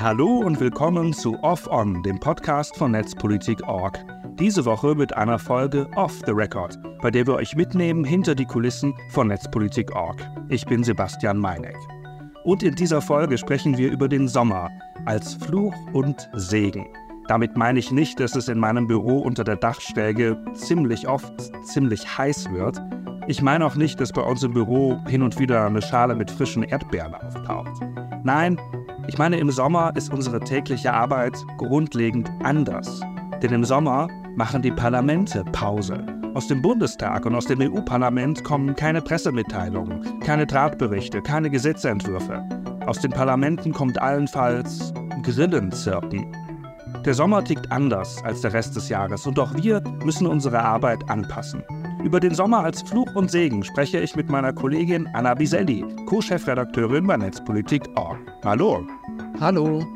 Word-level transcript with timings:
Hallo 0.00 0.38
und 0.38 0.60
willkommen 0.60 1.12
zu 1.12 1.42
Off 1.42 1.66
On, 1.66 2.04
dem 2.04 2.20
Podcast 2.20 2.76
von 2.76 2.92
Netzpolitik.org. 2.92 3.98
Diese 4.38 4.64
Woche 4.64 4.94
mit 4.94 5.16
einer 5.16 5.40
Folge 5.40 5.88
Off 5.96 6.22
the 6.24 6.30
Record, 6.30 6.78
bei 7.02 7.10
der 7.10 7.26
wir 7.26 7.34
euch 7.34 7.56
mitnehmen 7.56 8.04
hinter 8.04 8.36
die 8.36 8.44
Kulissen 8.44 8.94
von 9.10 9.26
Netzpolitik.org. 9.26 10.24
Ich 10.50 10.64
bin 10.66 10.84
Sebastian 10.84 11.38
Meineck. 11.38 11.76
Und 12.44 12.62
in 12.62 12.76
dieser 12.76 13.02
Folge 13.02 13.38
sprechen 13.38 13.76
wir 13.76 13.90
über 13.90 14.08
den 14.08 14.28
Sommer 14.28 14.70
als 15.04 15.34
Fluch 15.34 15.74
und 15.92 16.30
Segen. 16.32 16.86
Damit 17.26 17.56
meine 17.56 17.80
ich 17.80 17.90
nicht, 17.90 18.20
dass 18.20 18.36
es 18.36 18.46
in 18.46 18.60
meinem 18.60 18.86
Büro 18.86 19.18
unter 19.18 19.42
der 19.42 19.56
Dachschräge 19.56 20.40
ziemlich 20.54 21.08
oft 21.08 21.32
ziemlich 21.66 22.16
heiß 22.16 22.52
wird. 22.52 22.80
Ich 23.26 23.42
meine 23.42 23.66
auch 23.66 23.74
nicht, 23.74 23.98
dass 23.98 24.12
bei 24.12 24.22
uns 24.22 24.44
im 24.44 24.54
Büro 24.54 24.96
hin 25.08 25.22
und 25.22 25.40
wieder 25.40 25.66
eine 25.66 25.82
Schale 25.82 26.14
mit 26.14 26.30
frischen 26.30 26.62
Erdbeeren 26.62 27.14
auftaucht. 27.14 27.82
Nein, 28.22 28.60
ich 29.08 29.16
meine, 29.16 29.38
im 29.38 29.50
Sommer 29.50 29.92
ist 29.96 30.12
unsere 30.12 30.38
tägliche 30.38 30.92
Arbeit 30.92 31.34
grundlegend 31.56 32.30
anders. 32.44 33.00
Denn 33.42 33.52
im 33.52 33.64
Sommer 33.64 34.08
machen 34.36 34.60
die 34.60 34.70
Parlamente 34.70 35.44
Pause. 35.52 36.04
Aus 36.34 36.46
dem 36.46 36.60
Bundestag 36.60 37.24
und 37.24 37.34
aus 37.34 37.46
dem 37.46 37.60
EU-Parlament 37.60 38.44
kommen 38.44 38.76
keine 38.76 39.00
Pressemitteilungen, 39.00 40.20
keine 40.20 40.46
Drahtberichte, 40.46 41.22
keine 41.22 41.48
Gesetzentwürfe. 41.48 42.46
Aus 42.86 43.00
den 43.00 43.10
Parlamenten 43.10 43.72
kommt 43.72 44.00
allenfalls 44.00 44.92
Grillenzirpen. 45.22 46.26
Der 47.04 47.14
Sommer 47.14 47.42
tickt 47.42 47.72
anders 47.72 48.22
als 48.24 48.42
der 48.42 48.52
Rest 48.52 48.76
des 48.76 48.90
Jahres 48.90 49.26
und 49.26 49.38
auch 49.38 49.54
wir 49.54 49.82
müssen 50.04 50.26
unsere 50.26 50.60
Arbeit 50.60 51.08
anpassen. 51.08 51.62
Über 52.04 52.20
den 52.20 52.34
Sommer 52.34 52.60
als 52.60 52.82
Fluch 52.82 53.14
und 53.14 53.30
Segen 53.30 53.64
spreche 53.64 53.98
ich 53.98 54.14
mit 54.14 54.28
meiner 54.28 54.52
Kollegin 54.52 55.08
Anna 55.14 55.34
Biselli, 55.34 55.84
Co-Chefredakteurin 56.06 57.06
bei 57.06 57.16
Netzpolitik.org. 57.16 58.18
Hallo. 58.44 58.86
Hallo. 59.40 59.86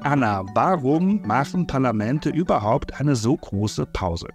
Anna, 0.00 0.44
warum 0.54 1.22
machen 1.22 1.68
Parlamente 1.68 2.30
überhaupt 2.30 2.98
eine 3.00 3.14
so 3.14 3.36
große 3.36 3.86
Pause? 3.86 4.26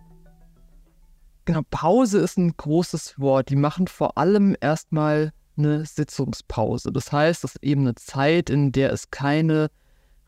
Genau, 1.44 1.64
Pause 1.70 2.20
ist 2.20 2.38
ein 2.38 2.56
großes 2.56 3.20
Wort. 3.20 3.50
Die 3.50 3.58
machen 3.58 3.88
vor 3.88 4.18
allem 4.18 4.56
erstmal 4.62 5.34
eine 5.58 5.84
Sitzungspause. 5.84 6.94
Das 6.94 7.12
heißt, 7.12 7.44
es 7.44 7.56
ist 7.56 7.64
eben 7.64 7.82
eine 7.82 7.96
Zeit, 7.96 8.50
in 8.50 8.72
der 8.72 8.94
es 8.94 9.12
keine 9.12 9.70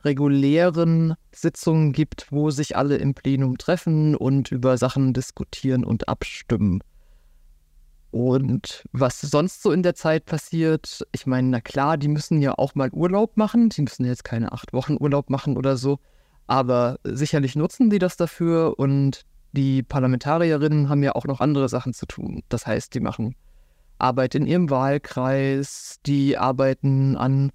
regulären 0.04 1.16
Sitzungen 1.32 1.94
gibt, 1.94 2.28
wo 2.30 2.50
sich 2.50 2.76
alle 2.76 2.98
im 2.98 3.14
Plenum 3.14 3.58
treffen 3.58 4.16
und 4.16 4.52
über 4.52 4.78
Sachen 4.78 5.14
diskutieren 5.14 5.86
und 5.86 6.10
abstimmen. 6.10 6.82
Und 8.16 8.86
was 8.94 9.20
sonst 9.20 9.62
so 9.62 9.74
in 9.74 9.84
der 9.84 9.94
Zeit 9.94 10.24
passiert, 10.24 11.06
ich 11.12 11.26
meine, 11.26 11.50
na 11.50 11.60
klar, 11.60 11.98
die 11.98 12.08
müssen 12.08 12.42
ja 12.42 12.54
auch 12.58 12.74
mal 12.74 12.90
Urlaub 12.94 13.36
machen. 13.36 13.68
Die 13.68 13.82
müssen 13.82 14.06
jetzt 14.06 14.24
keine 14.24 14.54
acht 14.54 14.72
Wochen 14.72 14.96
Urlaub 14.98 15.30
machen 15.30 15.58
oder 15.58 15.76
so. 15.76 16.00
Aber 16.48 16.98
sicherlich 17.04 17.58
nutzen 17.58 17.90
die 17.90 18.00
das 18.00 18.16
dafür 18.16 18.80
und 18.80 19.24
die 19.52 19.84
Parlamentarierinnen 19.84 20.88
haben 20.88 21.04
ja 21.04 21.14
auch 21.14 21.26
noch 21.26 21.42
andere 21.42 21.68
Sachen 21.68 21.94
zu 21.94 22.06
tun. 22.06 22.42
Das 22.48 22.66
heißt, 22.66 22.94
die 22.94 23.02
machen 23.02 23.36
Arbeit 24.00 24.34
in 24.34 24.48
ihrem 24.48 24.70
Wahlkreis, 24.70 25.98
die 26.06 26.38
arbeiten 26.38 27.18
an 27.18 27.52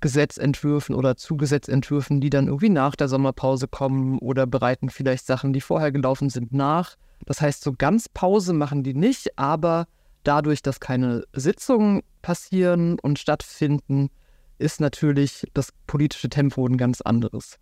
Gesetzentwürfen 0.00 0.94
oder 0.94 1.18
zu 1.18 1.36
Gesetzentwürfen, 1.36 2.22
die 2.22 2.30
dann 2.30 2.46
irgendwie 2.46 2.70
nach 2.70 2.96
der 2.96 3.08
Sommerpause 3.08 3.68
kommen 3.68 4.18
oder 4.20 4.46
bereiten 4.46 4.88
vielleicht 4.88 5.26
Sachen, 5.26 5.52
die 5.52 5.60
vorher 5.60 5.92
gelaufen 5.92 6.30
sind, 6.30 6.54
nach. 6.54 6.96
Das 7.26 7.40
heißt, 7.40 7.62
so 7.62 7.72
ganz 7.72 8.08
Pause 8.08 8.52
machen 8.52 8.82
die 8.82 8.94
nicht, 8.94 9.38
aber 9.38 9.86
dadurch, 10.24 10.62
dass 10.62 10.80
keine 10.80 11.24
Sitzungen 11.32 12.02
passieren 12.20 12.98
und 13.00 13.18
stattfinden, 13.18 14.10
ist 14.58 14.80
natürlich 14.80 15.46
das 15.54 15.72
politische 15.86 16.28
Tempo 16.28 16.66
ein 16.66 16.76
ganz 16.76 17.00
anderes. 17.00 17.58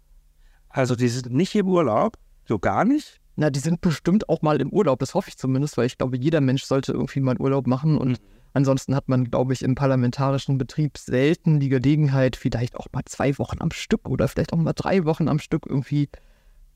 Also 0.69 0.95
die 0.95 1.09
sind 1.09 1.33
nicht 1.33 1.55
im 1.55 1.69
Urlaub, 1.69 2.17
so 2.47 2.59
gar 2.59 2.85
nicht? 2.85 3.21
Na, 3.37 3.49
die 3.51 3.61
sind 3.61 3.81
bestimmt 3.81 4.29
auch 4.29 4.43
mal 4.43 4.61
im 4.61 4.71
Urlaub, 4.71 4.99
das 4.99 5.15
hoffe 5.15 5.31
ich 5.31 5.39
zumindest, 5.39 5.77
weil 5.79 5.87
ich 5.87 5.97
glaube, 5.99 6.19
jeder 6.19 6.41
Mensch 6.41 6.65
sollte 6.65 6.93
irgendwie 6.93 7.21
mal 7.21 7.39
Urlaub 7.39 7.67
machen 7.67 7.97
und 7.97 8.11
mhm. 8.11 8.41
Ansonsten 8.53 8.95
hat 8.95 9.09
man, 9.09 9.31
glaube 9.31 9.53
ich, 9.53 9.63
im 9.63 9.75
parlamentarischen 9.75 10.59
Betrieb 10.59 10.99
selten 10.99 11.61
die 11.61 11.69
Gelegenheit, 11.69 12.37
vielleicht 12.37 12.77
auch 12.77 12.89
mal 12.93 13.05
zwei 13.05 13.39
Wochen 13.39 13.59
am 13.61 13.71
Stück 13.71 14.09
oder 14.09 14.27
vielleicht 14.27 14.53
auch 14.53 14.59
mal 14.59 14.73
drei 14.73 15.05
Wochen 15.05 15.29
am 15.29 15.39
Stück 15.39 15.67
irgendwie 15.67 16.09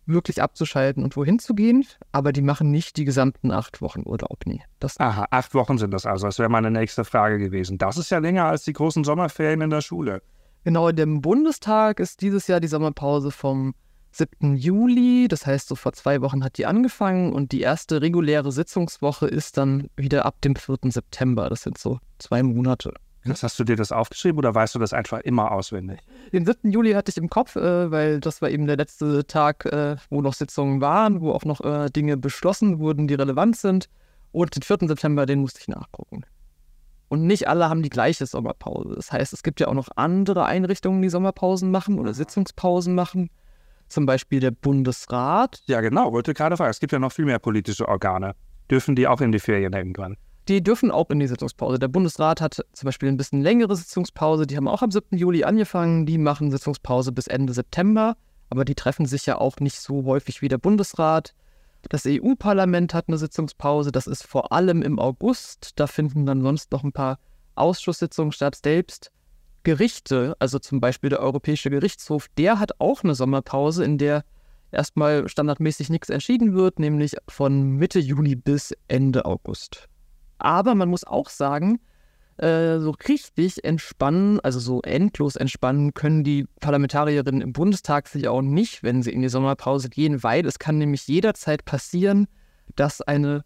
wirklich 0.06 0.42
abzuschalten 0.42 1.02
und 1.02 1.16
wohin 1.16 1.38
zu 1.38 1.54
gehen. 1.54 1.84
Aber 2.12 2.32
die 2.32 2.42
machen 2.42 2.70
nicht 2.70 2.96
die 2.96 3.04
gesamten 3.04 3.50
acht 3.50 3.80
Wochen 3.80 4.02
Urlaub. 4.04 4.40
Nee. 4.46 4.62
Das 4.80 4.98
Aha, 5.00 5.26
acht 5.30 5.54
Wochen 5.54 5.78
sind 5.78 5.92
das 5.92 6.06
also. 6.06 6.26
Das 6.26 6.38
wäre 6.38 6.48
meine 6.48 6.70
nächste 6.70 7.04
Frage 7.04 7.38
gewesen. 7.38 7.78
Das 7.78 7.96
ist 7.96 8.10
ja 8.10 8.18
länger 8.18 8.46
als 8.46 8.64
die 8.64 8.72
großen 8.72 9.04
Sommerferien 9.04 9.60
in 9.60 9.70
der 9.70 9.80
Schule. 9.80 10.22
Genau, 10.64 10.88
in 10.88 10.96
dem 10.96 11.20
Bundestag 11.20 12.00
ist 12.00 12.22
dieses 12.22 12.46
Jahr 12.46 12.60
die 12.60 12.68
Sommerpause 12.68 13.30
vom 13.30 13.74
7. 14.12 14.56
Juli. 14.56 15.26
Das 15.28 15.46
heißt, 15.46 15.68
so 15.68 15.74
vor 15.74 15.92
zwei 15.92 16.20
Wochen 16.22 16.44
hat 16.44 16.56
die 16.56 16.66
angefangen 16.66 17.32
und 17.32 17.52
die 17.52 17.60
erste 17.60 18.00
reguläre 18.00 18.52
Sitzungswoche 18.52 19.26
ist 19.26 19.58
dann 19.58 19.88
wieder 19.96 20.24
ab 20.24 20.40
dem 20.42 20.56
4. 20.56 20.78
September. 20.84 21.50
Das 21.50 21.62
sind 21.62 21.78
so 21.78 21.98
zwei 22.18 22.42
Monate. 22.42 22.94
Das 23.24 23.42
hast 23.42 23.58
du 23.58 23.64
dir 23.64 23.76
das 23.76 23.92
aufgeschrieben 23.92 24.38
oder 24.38 24.54
weißt 24.54 24.74
du 24.74 24.78
das 24.78 24.92
einfach 24.92 25.20
immer 25.20 25.52
auswendig? 25.52 26.00
Den 26.32 26.44
7. 26.44 26.70
Juli 26.70 26.92
hatte 26.92 27.10
ich 27.10 27.16
im 27.16 27.30
Kopf, 27.30 27.56
äh, 27.56 27.90
weil 27.90 28.20
das 28.20 28.42
war 28.42 28.50
eben 28.50 28.66
der 28.66 28.76
letzte 28.76 29.26
Tag, 29.26 29.64
äh, 29.66 29.96
wo 30.10 30.20
noch 30.20 30.34
Sitzungen 30.34 30.80
waren, 30.80 31.20
wo 31.20 31.32
auch 31.32 31.44
noch 31.44 31.60
äh, 31.62 31.88
Dinge 31.90 32.16
beschlossen 32.16 32.78
wurden, 32.78 33.08
die 33.08 33.14
relevant 33.14 33.56
sind. 33.56 33.88
Und 34.32 34.54
den 34.54 34.62
4. 34.62 34.88
September, 34.88 35.26
den 35.26 35.40
musste 35.40 35.60
ich 35.60 35.68
nachgucken. 35.68 36.24
Und 37.08 37.26
nicht 37.26 37.48
alle 37.48 37.68
haben 37.68 37.82
die 37.82 37.90
gleiche 37.90 38.26
Sommerpause. 38.26 38.94
Das 38.96 39.12
heißt, 39.12 39.32
es 39.32 39.42
gibt 39.42 39.60
ja 39.60 39.68
auch 39.68 39.74
noch 39.74 39.88
andere 39.94 40.44
Einrichtungen, 40.44 41.00
die 41.00 41.08
Sommerpausen 41.08 41.70
machen 41.70 41.98
oder 41.98 42.12
Sitzungspausen 42.12 42.94
machen 42.94 43.30
zum 43.88 44.06
Beispiel 44.06 44.40
der 44.40 44.50
Bundesrat. 44.50 45.62
Ja, 45.66 45.80
genau, 45.80 46.12
wollte 46.12 46.34
gerade 46.34 46.56
fragen. 46.56 46.70
Es 46.70 46.80
gibt 46.80 46.92
ja 46.92 46.98
noch 46.98 47.12
viel 47.12 47.24
mehr 47.24 47.38
politische 47.38 47.88
Organe. 47.88 48.34
Dürfen 48.70 48.96
die 48.96 49.06
auch 49.06 49.20
in 49.20 49.32
die 49.32 49.38
Ferien 49.38 49.72
irgendwann? 49.72 50.16
Die 50.48 50.62
dürfen 50.62 50.90
auch 50.90 51.08
in 51.08 51.20
die 51.20 51.26
Sitzungspause. 51.26 51.78
Der 51.78 51.88
Bundesrat 51.88 52.40
hat 52.40 52.64
zum 52.72 52.86
Beispiel 52.86 53.08
ein 53.08 53.16
bisschen 53.16 53.40
längere 53.40 53.74
Sitzungspause. 53.76 54.46
Die 54.46 54.56
haben 54.56 54.68
auch 54.68 54.82
am 54.82 54.90
7. 54.90 55.16
Juli 55.16 55.44
angefangen. 55.44 56.04
Die 56.04 56.18
machen 56.18 56.50
Sitzungspause 56.50 57.12
bis 57.12 57.26
Ende 57.26 57.54
September. 57.54 58.16
Aber 58.50 58.66
die 58.66 58.74
treffen 58.74 59.06
sich 59.06 59.24
ja 59.24 59.38
auch 59.38 59.56
nicht 59.60 59.80
so 59.80 60.04
häufig 60.04 60.42
wie 60.42 60.48
der 60.48 60.58
Bundesrat. 60.58 61.34
Das 61.88 62.04
EU-Parlament 62.06 62.92
hat 62.92 63.08
eine 63.08 63.16
Sitzungspause. 63.16 63.90
Das 63.90 64.06
ist 64.06 64.26
vor 64.26 64.52
allem 64.52 64.82
im 64.82 64.98
August. 64.98 65.72
Da 65.76 65.86
finden 65.86 66.26
dann 66.26 66.42
sonst 66.42 66.72
noch 66.72 66.84
ein 66.84 66.92
paar 66.92 67.18
Ausschusssitzungen 67.54 68.32
statt. 68.32 68.58
Selbst 68.62 69.10
Gerichte, 69.62 70.36
also 70.40 70.58
zum 70.58 70.78
Beispiel 70.78 71.08
der 71.08 71.20
Europäische 71.20 71.70
Gerichtshof, 71.70 72.28
der 72.36 72.58
hat 72.58 72.80
auch 72.80 73.02
eine 73.02 73.14
Sommerpause, 73.14 73.82
in 73.82 73.96
der 73.96 74.24
erstmal 74.70 75.26
standardmäßig 75.26 75.88
nichts 75.88 76.10
entschieden 76.10 76.54
wird, 76.54 76.78
nämlich 76.78 77.16
von 77.28 77.76
Mitte 77.76 77.98
Juli 77.98 78.36
bis 78.36 78.74
Ende 78.88 79.24
August. 79.24 79.88
Aber 80.44 80.74
man 80.74 80.90
muss 80.90 81.04
auch 81.04 81.30
sagen, 81.30 81.80
äh, 82.36 82.78
so 82.78 82.90
richtig 83.08 83.64
entspannen, 83.64 84.40
also 84.40 84.58
so 84.58 84.82
endlos 84.82 85.36
entspannen 85.36 85.94
können 85.94 86.22
die 86.22 86.46
Parlamentarierinnen 86.60 87.40
im 87.40 87.52
Bundestag 87.54 88.08
sich 88.08 88.28
auch 88.28 88.42
nicht, 88.42 88.82
wenn 88.82 89.02
sie 89.02 89.12
in 89.12 89.22
die 89.22 89.30
Sommerpause 89.30 89.88
gehen, 89.88 90.22
weil 90.22 90.44
es 90.44 90.58
kann 90.58 90.76
nämlich 90.76 91.08
jederzeit 91.08 91.64
passieren, 91.64 92.26
dass 92.76 93.00
eine 93.00 93.42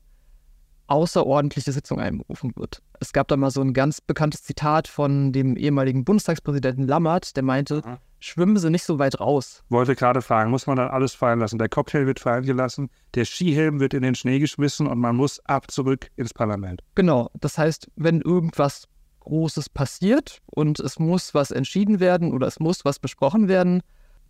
außerordentliche 0.88 1.70
Sitzung 1.70 2.00
einberufen 2.00 2.52
wird. 2.56 2.82
Es 2.98 3.12
gab 3.12 3.28
da 3.28 3.36
mal 3.36 3.50
so 3.52 3.60
ein 3.60 3.74
ganz 3.74 4.00
bekanntes 4.00 4.42
Zitat 4.42 4.88
von 4.88 5.32
dem 5.32 5.56
ehemaligen 5.56 6.04
Bundestagspräsidenten 6.04 6.88
Lammert, 6.88 7.36
der 7.36 7.44
meinte, 7.44 7.82
Aha. 7.84 8.00
Schwimmen 8.20 8.56
Sie 8.56 8.70
nicht 8.70 8.84
so 8.84 8.98
weit 8.98 9.20
raus. 9.20 9.62
Wollte 9.68 9.94
gerade 9.94 10.22
fragen, 10.22 10.50
muss 10.50 10.66
man 10.66 10.76
dann 10.76 10.88
alles 10.88 11.14
fallen 11.14 11.38
lassen? 11.40 11.58
Der 11.58 11.68
Cocktail 11.68 12.06
wird 12.06 12.20
fallen 12.20 12.44
gelassen, 12.44 12.90
der 13.14 13.24
Skihelm 13.24 13.80
wird 13.80 13.94
in 13.94 14.02
den 14.02 14.14
Schnee 14.14 14.38
geschmissen 14.38 14.86
und 14.86 14.98
man 14.98 15.16
muss 15.16 15.40
ab 15.46 15.70
zurück 15.70 16.10
ins 16.16 16.34
Parlament. 16.34 16.82
Genau, 16.94 17.30
das 17.34 17.58
heißt, 17.58 17.90
wenn 17.96 18.20
irgendwas 18.20 18.88
Großes 19.20 19.68
passiert 19.68 20.40
und 20.46 20.80
es 20.80 20.98
muss 20.98 21.34
was 21.34 21.50
entschieden 21.50 22.00
werden 22.00 22.32
oder 22.32 22.46
es 22.46 22.60
muss 22.60 22.84
was 22.84 22.98
besprochen 22.98 23.48
werden, 23.48 23.82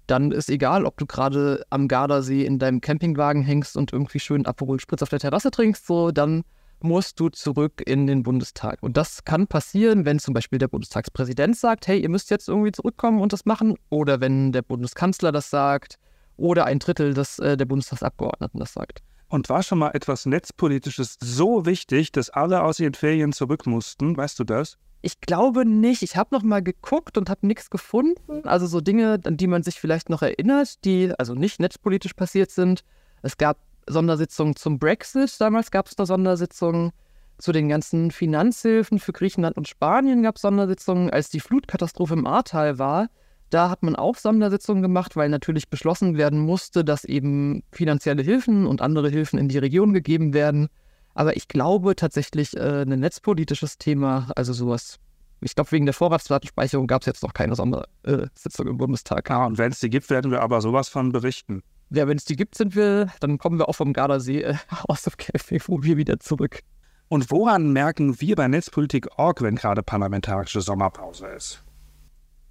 dann 0.08 0.32
ist 0.32 0.48
egal, 0.48 0.84
ob 0.84 0.96
du 0.96 1.06
gerade 1.06 1.64
am 1.70 1.86
Gardasee 1.86 2.44
in 2.44 2.58
deinem 2.58 2.80
Campingwagen 2.80 3.42
hängst 3.42 3.76
und 3.76 3.92
irgendwie 3.92 4.20
schön 4.20 4.46
Aperol 4.46 4.80
Spritz 4.80 5.02
auf 5.02 5.10
der 5.10 5.18
Terrasse 5.18 5.50
trinkst, 5.50 5.86
so, 5.86 6.10
dann 6.10 6.44
musst 6.80 7.18
du 7.20 7.28
zurück 7.28 7.82
in 7.84 8.06
den 8.06 8.22
Bundestag. 8.22 8.78
Und 8.82 8.96
das 8.96 9.24
kann 9.24 9.46
passieren, 9.46 10.04
wenn 10.04 10.18
zum 10.18 10.34
Beispiel 10.34 10.58
der 10.58 10.68
Bundestagspräsident 10.68 11.56
sagt, 11.56 11.88
hey, 11.88 12.00
ihr 12.00 12.08
müsst 12.08 12.30
jetzt 12.30 12.48
irgendwie 12.48 12.72
zurückkommen 12.72 13.20
und 13.20 13.32
das 13.32 13.44
machen, 13.44 13.76
oder 13.90 14.20
wenn 14.20 14.52
der 14.52 14.62
Bundeskanzler 14.62 15.32
das 15.32 15.50
sagt, 15.50 15.98
oder 16.36 16.66
ein 16.66 16.78
Drittel 16.78 17.14
des, 17.14 17.38
äh, 17.38 17.56
der 17.56 17.66
Bundestagsabgeordneten 17.66 18.60
das 18.60 18.72
sagt. 18.72 19.02
Und 19.28 19.48
war 19.48 19.62
schon 19.62 19.78
mal 19.78 19.90
etwas 19.90 20.24
Netzpolitisches 20.24 21.16
so 21.20 21.66
wichtig, 21.66 22.12
dass 22.12 22.30
alle 22.30 22.62
aus 22.62 22.80
ihren 22.80 22.94
Ferien 22.94 23.32
zurück 23.32 23.66
mussten? 23.66 24.16
Weißt 24.16 24.38
du 24.38 24.44
das? 24.44 24.78
Ich 25.02 25.20
glaube 25.20 25.64
nicht. 25.66 26.02
Ich 26.02 26.16
habe 26.16 26.34
noch 26.34 26.42
mal 26.42 26.62
geguckt 26.62 27.18
und 27.18 27.28
habe 27.28 27.46
nichts 27.46 27.70
gefunden. 27.70 28.46
Also 28.46 28.66
so 28.66 28.80
Dinge, 28.80 29.20
an 29.24 29.36
die 29.36 29.46
man 29.46 29.62
sich 29.62 29.78
vielleicht 29.78 30.08
noch 30.08 30.22
erinnert, 30.22 30.84
die 30.84 31.12
also 31.18 31.34
nicht 31.34 31.60
netzpolitisch 31.60 32.14
passiert 32.14 32.50
sind. 32.50 32.84
Es 33.22 33.36
gab 33.36 33.58
Sondersitzungen 33.88 34.56
zum 34.56 34.78
Brexit. 34.78 35.40
Damals 35.40 35.70
gab 35.70 35.86
es 35.86 35.96
da 35.96 36.06
Sondersitzungen. 36.06 36.92
Zu 37.38 37.52
den 37.52 37.68
ganzen 37.68 38.10
Finanzhilfen 38.10 38.98
für 38.98 39.12
Griechenland 39.12 39.56
und 39.56 39.68
Spanien 39.68 40.22
gab 40.22 40.36
es 40.36 40.42
Sondersitzungen. 40.42 41.10
Als 41.10 41.30
die 41.30 41.40
Flutkatastrophe 41.40 42.14
im 42.14 42.26
Ahrtal 42.26 42.78
war, 42.78 43.08
Da 43.50 43.70
hat 43.70 43.82
man 43.82 43.96
auch 43.96 44.16
Sondersitzungen 44.16 44.82
gemacht, 44.82 45.16
weil 45.16 45.30
natürlich 45.30 45.68
beschlossen 45.70 46.18
werden 46.18 46.38
musste, 46.38 46.84
dass 46.84 47.04
eben 47.04 47.62
finanzielle 47.72 48.22
Hilfen 48.22 48.66
und 48.66 48.82
andere 48.82 49.08
Hilfen 49.08 49.38
in 49.38 49.48
die 49.48 49.58
Region 49.58 49.94
gegeben 49.94 50.34
werden. 50.34 50.68
Aber 51.14 51.36
ich 51.36 51.48
glaube 51.48 51.96
tatsächlich, 51.96 52.56
äh, 52.56 52.82
ein 52.82 53.00
netzpolitisches 53.00 53.78
Thema, 53.78 54.30
also 54.36 54.52
sowas, 54.52 54.98
ich 55.40 55.54
glaube, 55.54 55.72
wegen 55.72 55.86
der 55.86 55.94
Vorratsdatenspeicherung 55.94 56.86
gab 56.86 57.02
es 57.02 57.06
jetzt 57.06 57.22
noch 57.22 57.32
keine 57.32 57.54
Sondersitzung 57.54 58.66
im 58.66 58.76
Bundestag. 58.76 59.30
Ja, 59.30 59.46
und 59.46 59.56
wenn 59.56 59.72
es 59.72 59.80
die 59.80 59.88
gibt, 59.90 60.10
werden 60.10 60.30
wir 60.30 60.42
aber 60.42 60.60
sowas 60.60 60.88
von 60.88 61.10
berichten. 61.12 61.62
Ja, 61.90 62.06
wenn 62.06 62.18
es 62.18 62.24
die 62.24 62.36
gibt, 62.36 62.54
sind 62.54 62.76
wir, 62.76 63.08
dann 63.20 63.38
kommen 63.38 63.58
wir 63.58 63.68
auch 63.68 63.74
vom 63.74 63.92
Gardasee 63.92 64.42
äh, 64.42 64.54
aus 64.88 65.02
dem 65.02 65.14
KfW 65.16 65.96
wieder 65.96 66.20
zurück. 66.20 66.60
Und 67.08 67.30
woran 67.30 67.72
merken 67.72 68.20
wir 68.20 68.36
bei 68.36 68.48
Netzpolitik.org, 68.48 69.40
wenn 69.40 69.56
gerade 69.56 69.82
parlamentarische 69.82 70.60
Sommerpause 70.60 71.26
ist? 71.28 71.64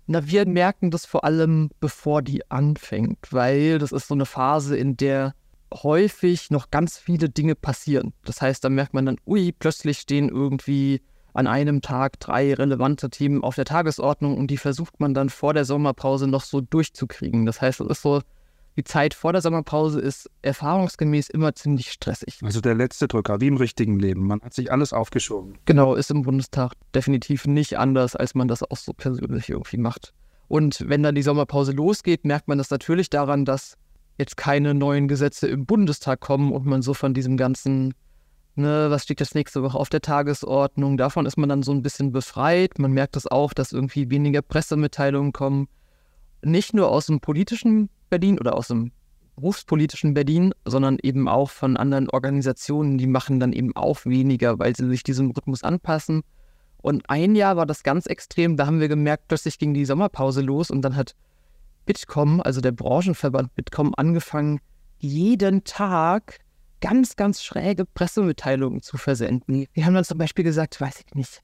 Na, 0.08 0.26
wir 0.26 0.48
merken 0.48 0.90
das 0.90 1.06
vor 1.06 1.24
allem, 1.24 1.70
bevor 1.80 2.22
die 2.22 2.50
anfängt, 2.50 3.20
weil 3.32 3.78
das 3.78 3.92
ist 3.92 4.08
so 4.08 4.16
eine 4.16 4.26
Phase, 4.26 4.76
in 4.76 4.98
der 4.98 5.36
häufig 5.74 6.50
noch 6.50 6.72
ganz 6.72 6.98
viele 6.98 7.30
Dinge 7.30 7.54
passieren. 7.56 8.14
Das 8.24 8.42
heißt, 8.42 8.64
da 8.64 8.70
merkt 8.70 8.94
man 8.94 9.06
dann, 9.06 9.18
ui, 9.28 9.52
plötzlich 9.52 10.00
stehen 10.00 10.30
irgendwie 10.30 11.02
an 11.34 11.46
einem 11.46 11.82
Tag 11.82 12.20
drei 12.20 12.54
relevante 12.54 13.10
Themen 13.10 13.44
auf 13.44 13.56
der 13.56 13.66
Tagesordnung 13.66 14.38
und 14.38 14.48
die 14.48 14.58
versucht 14.58 15.00
man 15.00 15.14
dann 15.14 15.30
vor 15.30 15.54
der 15.54 15.66
Sommerpause 15.66 16.28
noch 16.28 16.44
so 16.44 16.62
durchzukriegen. 16.62 17.46
Das 17.46 17.62
heißt, 17.62 17.82
es 17.82 17.88
ist 17.88 18.02
so 18.02 18.22
die 18.78 18.84
Zeit 18.84 19.16
vor 19.16 19.34
der 19.34 19.42
Sommerpause 19.42 20.00
ist 20.00 20.30
erfahrungsgemäß 20.44 21.30
immer 21.30 21.56
ziemlich 21.56 21.92
stressig. 21.92 22.40
Also 22.44 22.62
der 22.62 22.76
letzte 22.76 23.08
Drücker, 23.08 23.42
wie 23.42 23.48
im 23.48 23.58
richtigen 23.58 24.00
Leben. 24.00 24.28
Man 24.28 24.40
hat 24.42 24.54
sich 24.54 24.72
alles 24.72 24.94
aufgeschoben. 24.94 25.58
Genau, 25.66 25.96
ist 25.96 26.12
im 26.12 26.22
Bundestag 26.22 26.74
definitiv 26.94 27.48
nicht 27.48 27.80
anders, 27.80 28.16
als 28.16 28.36
man 28.36 28.48
das 28.48 28.62
auch 28.62 28.78
so 28.78 28.94
persönlich 28.94 29.50
irgendwie 29.50 29.78
macht. 29.78 30.14
Und 30.48 30.86
wenn 30.88 31.02
dann 31.02 31.16
die 31.16 31.24
Sommerpause 31.24 31.72
losgeht, 31.72 32.24
merkt 32.24 32.48
man 32.48 32.60
das 32.60 32.70
natürlich 32.70 33.10
daran, 33.10 33.46
dass 33.46 33.78
jetzt 34.20 34.38
keine 34.38 34.76
neuen 34.76 35.08
Gesetze 35.08 35.48
im 35.48 35.66
Bundestag 35.66 36.20
kommen 36.20 36.52
und 36.52 36.66
man 36.66 36.84
so 36.84 36.94
von 36.94 37.16
diesem 37.16 37.36
ganzen, 37.36 37.96
ne, 38.56 38.88
was 38.90 39.04
steht 39.04 39.20
jetzt 39.20 39.34
nächste 39.34 39.64
Woche 39.64 39.78
auf 39.78 39.90
der 39.90 40.02
Tagesordnung, 40.02 40.98
davon 40.98 41.26
ist 41.26 41.38
man 41.38 41.50
dann 41.50 41.64
so 41.64 41.72
ein 41.72 41.82
bisschen 41.82 42.12
befreit. 42.12 42.78
Man 42.78 42.92
merkt 42.92 43.16
das 43.16 43.26
auch, 43.26 43.54
dass 43.54 43.72
irgendwie 43.72 44.12
weniger 44.12 44.44
Pressemitteilungen 44.44 45.34
kommen. 45.34 45.68
Nicht 46.42 46.74
nur 46.74 46.90
aus 46.90 47.08
dem 47.08 47.20
politischen 47.20 47.90
Berlin 48.10 48.40
oder 48.40 48.56
aus 48.56 48.68
dem 48.68 48.92
berufspolitischen 49.36 50.14
Berlin, 50.14 50.54
sondern 50.66 50.98
eben 51.02 51.28
auch 51.28 51.50
von 51.50 51.78
anderen 51.78 52.10
Organisationen, 52.10 52.98
die 52.98 53.08
machen 53.08 53.40
dann 53.40 53.54
eben 53.54 53.76
auch 53.76 54.06
weniger, 54.06 54.58
weil 54.60 54.76
sie 54.76 54.88
sich 54.88 55.04
diesem 55.04 55.32
Rhythmus 55.32 55.64
anpassen. 55.64 56.24
Und 56.82 57.10
ein 57.10 57.36
Jahr 57.36 57.56
war 57.56 57.66
das 57.66 57.84
ganz 57.84 58.08
extrem, 58.08 58.58
da 58.58 58.66
haben 58.66 58.80
wir 58.80 58.88
gemerkt, 58.88 59.28
plötzlich 59.28 59.60
ging 59.60 59.74
die 59.74 59.86
Sommerpause 59.86 60.42
los 60.42 60.72
und 60.72 60.82
dann 60.82 60.96
hat 60.96 61.16
Bitkom, 61.86 62.42
also 62.42 62.62
der 62.62 62.72
Branchenverband 62.72 63.54
Bitkom, 63.56 63.94
angefangen, 63.96 64.60
jeden 65.00 65.64
Tag 65.64 66.40
ganz, 66.82 67.16
ganz 67.16 67.44
schräge 67.44 67.86
Pressemitteilungen 67.86 68.82
zu 68.82 68.98
versenden. 68.98 69.66
Die 69.76 69.86
haben 69.86 69.94
dann 69.94 70.04
zum 70.04 70.18
Beispiel 70.18 70.44
gesagt, 70.44 70.80
weiß 70.80 71.04
ich 71.06 71.16
nicht, 71.16 71.42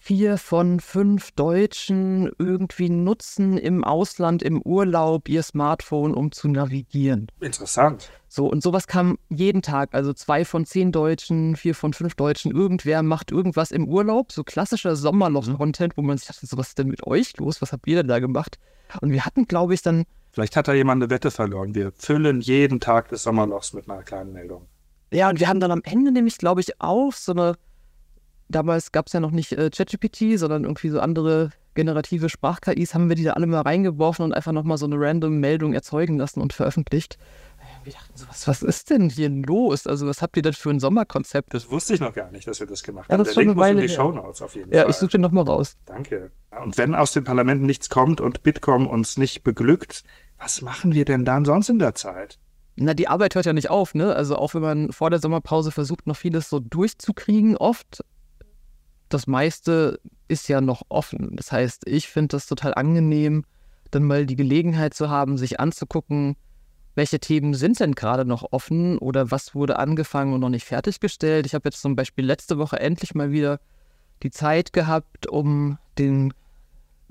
vier 0.00 0.38
von 0.38 0.80
fünf 0.80 1.30
Deutschen 1.32 2.30
irgendwie 2.38 2.88
nutzen 2.88 3.58
im 3.58 3.84
Ausland, 3.84 4.42
im 4.42 4.62
Urlaub 4.62 5.28
ihr 5.28 5.42
Smartphone, 5.42 6.14
um 6.14 6.32
zu 6.32 6.48
navigieren. 6.48 7.28
Interessant. 7.38 8.10
So, 8.26 8.46
und 8.46 8.62
sowas 8.62 8.86
kam 8.86 9.18
jeden 9.28 9.60
Tag. 9.60 9.90
Also 9.92 10.14
zwei 10.14 10.46
von 10.46 10.64
zehn 10.64 10.90
Deutschen, 10.90 11.54
vier 11.54 11.74
von 11.74 11.92
fünf 11.92 12.14
Deutschen, 12.14 12.50
irgendwer 12.50 13.02
macht 13.02 13.30
irgendwas 13.30 13.70
im 13.70 13.86
Urlaub. 13.86 14.32
So 14.32 14.42
klassischer 14.42 14.96
Sommerloch-Content, 14.96 15.96
wo 15.96 16.02
man 16.02 16.16
sich 16.16 16.28
dachte, 16.28 16.46
so, 16.46 16.56
was 16.56 16.68
ist 16.68 16.78
denn 16.78 16.88
mit 16.88 17.06
euch 17.06 17.36
los? 17.36 17.60
Was 17.60 17.72
habt 17.72 17.86
ihr 17.86 17.96
denn 17.96 18.08
da 18.08 18.20
gemacht? 18.20 18.58
Und 19.02 19.12
wir 19.12 19.26
hatten, 19.26 19.46
glaube 19.46 19.74
ich, 19.74 19.82
dann. 19.82 20.04
Vielleicht 20.32 20.56
hat 20.56 20.66
da 20.66 20.72
jemand 20.72 21.02
eine 21.02 21.10
Wette 21.10 21.30
verloren. 21.30 21.74
Wir 21.74 21.92
füllen 21.92 22.40
jeden 22.40 22.80
Tag 22.80 23.08
des 23.08 23.22
Sommerlochs 23.22 23.74
mit 23.74 23.88
einer 23.88 24.02
kleinen 24.02 24.32
Meldung. 24.32 24.66
Ja, 25.12 25.28
und 25.28 25.40
wir 25.40 25.48
haben 25.48 25.60
dann 25.60 25.72
am 25.72 25.82
Ende 25.84 26.10
nämlich, 26.10 26.38
glaube 26.38 26.60
ich, 26.60 26.80
auch 26.80 27.12
so 27.12 27.32
eine 27.32 27.56
damals 28.50 28.92
gab 28.92 29.06
es 29.06 29.12
ja 29.12 29.20
noch 29.20 29.30
nicht 29.30 29.52
äh, 29.52 29.70
ChatGPT, 29.70 30.38
sondern 30.38 30.64
irgendwie 30.64 30.90
so 30.90 31.00
andere 31.00 31.50
generative 31.74 32.28
Sprach-KIs, 32.28 32.94
haben 32.94 33.08
wir 33.08 33.16
die 33.16 33.24
da 33.24 33.32
alle 33.32 33.46
mal 33.46 33.60
reingeworfen 33.60 34.24
und 34.24 34.32
einfach 34.32 34.52
nochmal 34.52 34.76
so 34.76 34.86
eine 34.86 34.96
random 34.98 35.38
Meldung 35.38 35.72
erzeugen 35.72 36.18
lassen 36.18 36.40
und 36.40 36.52
veröffentlicht. 36.52 37.16
Wir 37.84 37.92
dachten 37.92 38.12
so, 38.14 38.26
was, 38.28 38.48
was 38.48 38.62
ist 38.62 38.90
denn 38.90 39.08
hier 39.08 39.30
los? 39.30 39.86
Also, 39.86 40.06
was 40.06 40.20
habt 40.20 40.36
ihr 40.36 40.42
denn 40.42 40.52
für 40.52 40.70
ein 40.70 40.80
Sommerkonzept? 40.80 41.54
Das 41.54 41.70
wusste 41.70 41.94
ich 41.94 42.00
noch 42.00 42.12
gar 42.12 42.30
nicht, 42.30 42.46
dass 42.46 42.60
wir 42.60 42.66
das 42.66 42.82
gemacht 42.82 43.08
ja, 43.08 43.14
haben. 43.14 43.24
Das 43.24 43.34
Der 43.34 43.44
Link 43.44 43.56
muss 43.56 43.68
in 43.68 43.76
die 43.78 43.88
Shownotes 43.88 44.42
auf 44.42 44.54
jeden 44.54 44.70
ja, 44.70 44.80
Fall. 44.80 44.84
Ja, 44.86 44.90
ich 44.90 44.96
suche 44.96 45.12
den 45.12 45.20
nochmal 45.20 45.44
raus. 45.44 45.76
Danke. 45.86 46.30
Und 46.62 46.76
wenn 46.76 46.94
aus 46.94 47.12
den 47.12 47.24
Parlamenten 47.24 47.64
nichts 47.64 47.88
kommt 47.88 48.20
und 48.20 48.42
Bitkom 48.42 48.86
uns 48.86 49.16
nicht 49.16 49.44
beglückt, 49.44 50.02
was 50.38 50.62
machen 50.62 50.92
wir 50.92 51.04
denn 51.04 51.24
dann 51.24 51.44
sonst 51.44 51.70
in 51.70 51.78
der 51.78 51.94
Zeit? 51.94 52.38
Na, 52.76 52.94
die 52.94 53.08
Arbeit 53.08 53.34
hört 53.34 53.46
ja 53.46 53.52
nicht 53.52 53.70
auf, 53.70 53.94
ne? 53.94 54.14
Also 54.14 54.36
auch 54.36 54.54
wenn 54.54 54.62
man 54.62 54.92
vor 54.92 55.10
der 55.10 55.20
Sommerpause 55.20 55.70
versucht, 55.70 56.06
noch 56.06 56.16
vieles 56.16 56.48
so 56.48 56.60
durchzukriegen, 56.60 57.56
oft, 57.56 58.02
das 59.10 59.26
meiste 59.26 60.00
ist 60.28 60.48
ja 60.48 60.60
noch 60.60 60.82
offen. 60.88 61.36
Das 61.36 61.52
heißt, 61.52 61.82
ich 61.86 62.08
finde 62.08 62.28
das 62.36 62.46
total 62.46 62.74
angenehm, 62.74 63.44
dann 63.90 64.04
mal 64.04 64.24
die 64.24 64.36
Gelegenheit 64.36 64.94
zu 64.94 65.10
haben, 65.10 65.36
sich 65.36 65.60
anzugucken, 65.60 66.36
welche 66.94 67.18
Themen 67.18 67.54
sind 67.54 67.80
denn 67.80 67.94
gerade 67.94 68.24
noch 68.24 68.52
offen 68.52 68.98
oder 68.98 69.30
was 69.30 69.54
wurde 69.54 69.78
angefangen 69.78 70.32
und 70.32 70.40
noch 70.40 70.48
nicht 70.48 70.64
fertiggestellt. 70.64 71.46
Ich 71.46 71.54
habe 71.54 71.68
jetzt 71.68 71.82
zum 71.82 71.96
Beispiel 71.96 72.24
letzte 72.24 72.58
Woche 72.58 72.78
endlich 72.78 73.14
mal 73.14 73.32
wieder 73.32 73.60
die 74.22 74.30
Zeit 74.30 74.72
gehabt, 74.72 75.26
um 75.26 75.78
den, 75.98 76.32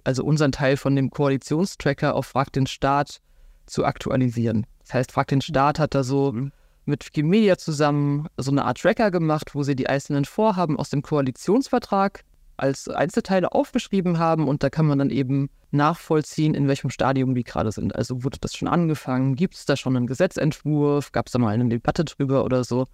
also 0.03 0.23
unseren 0.23 0.51
Teil 0.51 0.77
von 0.77 0.95
dem 0.95 1.11
Koalitionstracker 1.11 2.15
auf 2.15 2.27
Frag 2.27 2.53
den 2.53 2.67
Staat 2.67 3.21
zu 3.65 3.85
aktualisieren. 3.85 4.65
Das 4.79 4.93
heißt, 4.93 5.11
Frag 5.11 5.27
den 5.27 5.41
Staat 5.41 5.79
hat 5.79 5.95
da 5.95 6.03
so 6.03 6.31
mhm 6.31 6.51
mit 6.89 7.05
Wikimedia 7.05 7.57
zusammen 7.57 8.27
so 8.37 8.51
eine 8.51 8.65
Art 8.65 8.81
Tracker 8.81 9.11
gemacht, 9.11 9.55
wo 9.55 9.63
sie 9.63 9.75
die 9.75 9.87
einzelnen 9.87 10.25
Vorhaben 10.25 10.77
aus 10.77 10.89
dem 10.89 11.01
Koalitionsvertrag 11.01 12.23
als 12.57 12.89
Einzelteile 12.89 13.53
aufgeschrieben 13.53 14.19
haben 14.19 14.47
und 14.47 14.63
da 14.63 14.69
kann 14.69 14.85
man 14.85 14.99
dann 14.99 15.09
eben 15.09 15.49
nachvollziehen, 15.71 16.53
in 16.53 16.67
welchem 16.67 16.89
Stadium 16.89 17.35
die 17.35 17.43
gerade 17.43 17.71
sind. 17.71 17.95
Also 17.95 18.23
wurde 18.23 18.37
das 18.41 18.55
schon 18.55 18.67
angefangen? 18.67 19.35
Gibt 19.35 19.55
es 19.55 19.65
da 19.65 19.77
schon 19.77 19.95
einen 19.95 20.07
Gesetzentwurf? 20.07 21.11
Gab 21.11 21.27
es 21.27 21.31
da 21.31 21.39
mal 21.39 21.53
eine 21.53 21.69
Debatte 21.69 22.03
drüber 22.03 22.43
oder 22.43 22.63
so? 22.63 22.87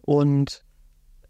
Und 0.00 0.64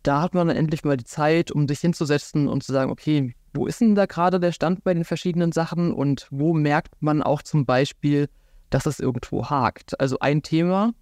da 0.03 0.23
hat 0.23 0.35
man 0.35 0.49
dann 0.49 0.57
endlich 0.57 0.85
mal 0.85 0.97
die 0.97 1.05
Zeit, 1.05 1.51
um 1.51 1.69
sich 1.69 1.81
hinzusetzen 1.81 2.49
und 2.49 2.63
zu 2.63 2.73
sagen, 2.73 2.91
okay, 2.91 3.35
wo 3.55 3.67
ist 3.67 3.81
denn 3.81 3.95
da 3.95 4.07
gerade 4.07 4.41
der 4.41 4.53
Stand 4.53 4.83
bei 4.83 4.95
den 4.95 5.05
verschiedenen 5.05 5.53
Sachen 5.53 5.93
und 5.93 6.27
wo 6.31 6.55
merkt 6.55 6.95
man 7.01 7.23
auch 7.23 7.43
zum 7.43 7.67
Beispiel, 7.67 8.29
dass 8.71 8.87
es 8.87 8.99
irgendwo 8.99 9.51
hakt? 9.51 10.01
Also 10.01 10.19
ein 10.21 10.43
Thema, 10.43 10.93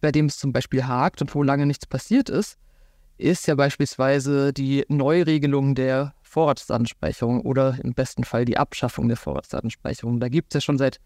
bei 0.00 0.12
dem 0.12 0.26
es 0.26 0.38
zum 0.38 0.52
Beispiel 0.52 0.86
hakt 0.86 1.20
und 1.20 1.34
wo 1.34 1.42
lange 1.42 1.66
nichts 1.66 1.86
passiert 1.86 2.28
ist, 2.28 2.58
ist 3.18 3.46
ja 3.46 3.54
beispielsweise 3.54 4.52
die 4.52 4.84
Neuregelung 4.88 5.74
der 5.74 6.14
Vorratsdatenspeicherung 6.22 7.42
oder 7.42 7.76
im 7.82 7.92
besten 7.92 8.24
Fall 8.24 8.44
die 8.44 8.56
Abschaffung 8.56 9.08
der 9.08 9.16
Vorratsdatenspeicherung. 9.16 10.20
Da 10.20 10.28
gibt 10.28 10.52
es 10.52 10.54
ja 10.54 10.60
schon 10.60 10.78
seit 10.78 11.00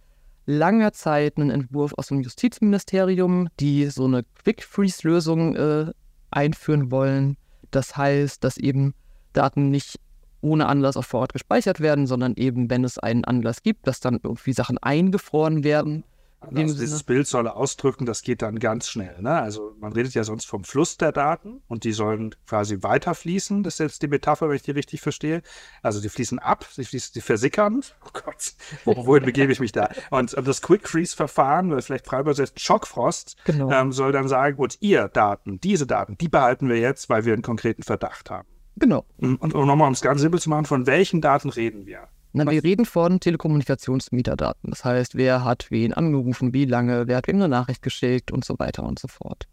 langer 0.46 0.92
Zeit 0.92 1.38
einen 1.38 1.50
Entwurf 1.50 1.94
aus 1.96 2.08
dem 2.08 2.20
Justizministerium, 2.20 3.48
die 3.58 3.86
so 3.86 4.04
eine 4.04 4.24
Quick-Freeze-Lösung 4.42 5.56
äh, 5.56 5.92
einführen 6.30 6.90
wollen. 6.90 7.36
Das 7.70 7.96
heißt, 7.96 8.44
dass 8.44 8.58
eben 8.58 8.94
Daten 9.32 9.70
nicht 9.70 9.98
ohne 10.40 10.66
Anlass 10.66 10.96
auf 10.96 11.06
Vorrat 11.06 11.32
gespeichert 11.32 11.80
werden, 11.80 12.06
sondern 12.06 12.34
eben, 12.36 12.68
wenn 12.68 12.84
es 12.84 12.98
einen 12.98 13.24
Anlass 13.24 13.62
gibt, 13.62 13.86
dass 13.86 14.00
dann 14.00 14.20
irgendwie 14.22 14.52
Sachen 14.52 14.76
eingefroren 14.78 15.64
werden 15.64 16.04
also 16.52 16.78
dieses 16.78 17.02
Bild 17.02 17.26
soll 17.26 17.48
ausdrücken, 17.48 18.06
das 18.06 18.22
geht 18.22 18.42
dann 18.42 18.58
ganz 18.58 18.88
schnell. 18.88 19.20
Ne? 19.20 19.30
Also 19.30 19.74
man 19.78 19.92
redet 19.92 20.14
ja 20.14 20.24
sonst 20.24 20.46
vom 20.46 20.64
Fluss 20.64 20.96
der 20.96 21.12
Daten 21.12 21.62
und 21.68 21.84
die 21.84 21.92
sollen 21.92 22.34
quasi 22.46 22.82
weiterfließen. 22.82 23.62
Das 23.62 23.74
ist 23.74 23.80
jetzt 23.80 24.02
die 24.02 24.08
Metapher, 24.08 24.48
wenn 24.48 24.56
ich 24.56 24.62
die 24.62 24.72
richtig 24.72 25.00
verstehe. 25.00 25.42
Also 25.82 26.00
die 26.00 26.08
fließen 26.08 26.38
ab, 26.38 26.66
die, 26.76 26.84
fließen, 26.84 27.12
die 27.14 27.20
versickern. 27.20 27.82
Oh 28.04 28.20
Gott, 28.24 28.54
wohin 28.84 29.24
begebe 29.24 29.50
ich 29.50 29.60
mich 29.60 29.72
da? 29.72 29.88
Und, 30.10 30.34
und 30.34 30.46
das 30.46 30.62
Quick 30.62 30.88
Freeze-Verfahren, 30.88 31.72
oder 31.72 31.82
vielleicht 31.82 32.06
frei 32.06 32.20
übersetzt 32.20 32.60
Schockfrost, 32.60 33.36
genau. 33.44 33.70
ähm, 33.70 33.92
soll 33.92 34.12
dann 34.12 34.28
sagen, 34.28 34.56
gut, 34.56 34.76
ihr 34.80 35.08
Daten, 35.08 35.58
diese 35.60 35.86
Daten, 35.86 36.16
die 36.18 36.28
behalten 36.28 36.68
wir 36.68 36.78
jetzt, 36.78 37.08
weil 37.08 37.24
wir 37.24 37.32
einen 37.32 37.42
konkreten 37.42 37.82
Verdacht 37.82 38.30
haben. 38.30 38.48
Genau. 38.76 39.04
Und, 39.18 39.40
und 39.40 39.54
nochmal, 39.54 39.88
um 39.88 39.94
es 39.94 40.00
ganz 40.00 40.20
simpel 40.20 40.40
zu 40.40 40.50
machen, 40.50 40.66
von 40.66 40.86
welchen 40.86 41.20
Daten 41.20 41.48
reden 41.48 41.86
wir? 41.86 42.08
Na, 42.36 42.50
wir 42.50 42.64
reden 42.64 42.84
von 42.84 43.20
Telekommunikationsmieterdaten. 43.20 44.70
Das 44.70 44.84
heißt, 44.84 45.14
wer 45.14 45.44
hat 45.44 45.70
wen 45.70 45.94
angerufen, 45.94 46.52
wie 46.52 46.64
lange, 46.64 47.06
wer 47.06 47.18
hat 47.18 47.28
wem 47.28 47.36
eine 47.36 47.48
Nachricht 47.48 47.80
geschickt 47.80 48.32
und 48.32 48.44
so 48.44 48.58
weiter 48.58 48.82
und 48.82 48.98
so 48.98 49.06
fort. 49.06 49.46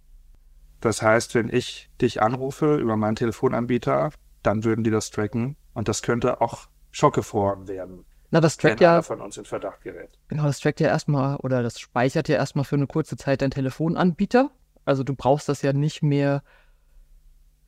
Das 0.79 1.03
heißt, 1.03 1.35
wenn 1.35 1.47
ich 1.47 1.91
dich 2.01 2.23
anrufe 2.23 2.77
über 2.77 2.97
meinen 2.97 3.15
Telefonanbieter, 3.15 4.09
dann 4.41 4.63
würden 4.63 4.83
die 4.83 4.89
das 4.89 5.11
tracken 5.11 5.57
und 5.75 5.89
das 5.89 6.01
könnte 6.01 6.41
auch 6.41 6.69
schockgefroren 6.89 7.67
werden. 7.67 8.03
Na, 8.31 8.41
das 8.41 8.57
trackt 8.57 8.81
ja 8.81 9.03
von 9.03 9.21
uns 9.21 9.37
in 9.37 9.45
Verdacht 9.45 9.83
gerät. 9.83 10.17
Genau, 10.29 10.45
das 10.45 10.59
trackt 10.59 10.79
ja 10.79 10.87
erstmal 10.87 11.35
oder 11.35 11.61
das 11.61 11.79
speichert 11.79 12.29
ja 12.29 12.37
erstmal 12.37 12.65
für 12.65 12.77
eine 12.77 12.87
kurze 12.87 13.15
Zeit 13.15 13.43
dein 13.43 13.51
Telefonanbieter. 13.51 14.49
Also 14.85 15.03
du 15.03 15.13
brauchst 15.13 15.47
das 15.49 15.61
ja 15.61 15.71
nicht 15.71 16.01
mehr 16.01 16.41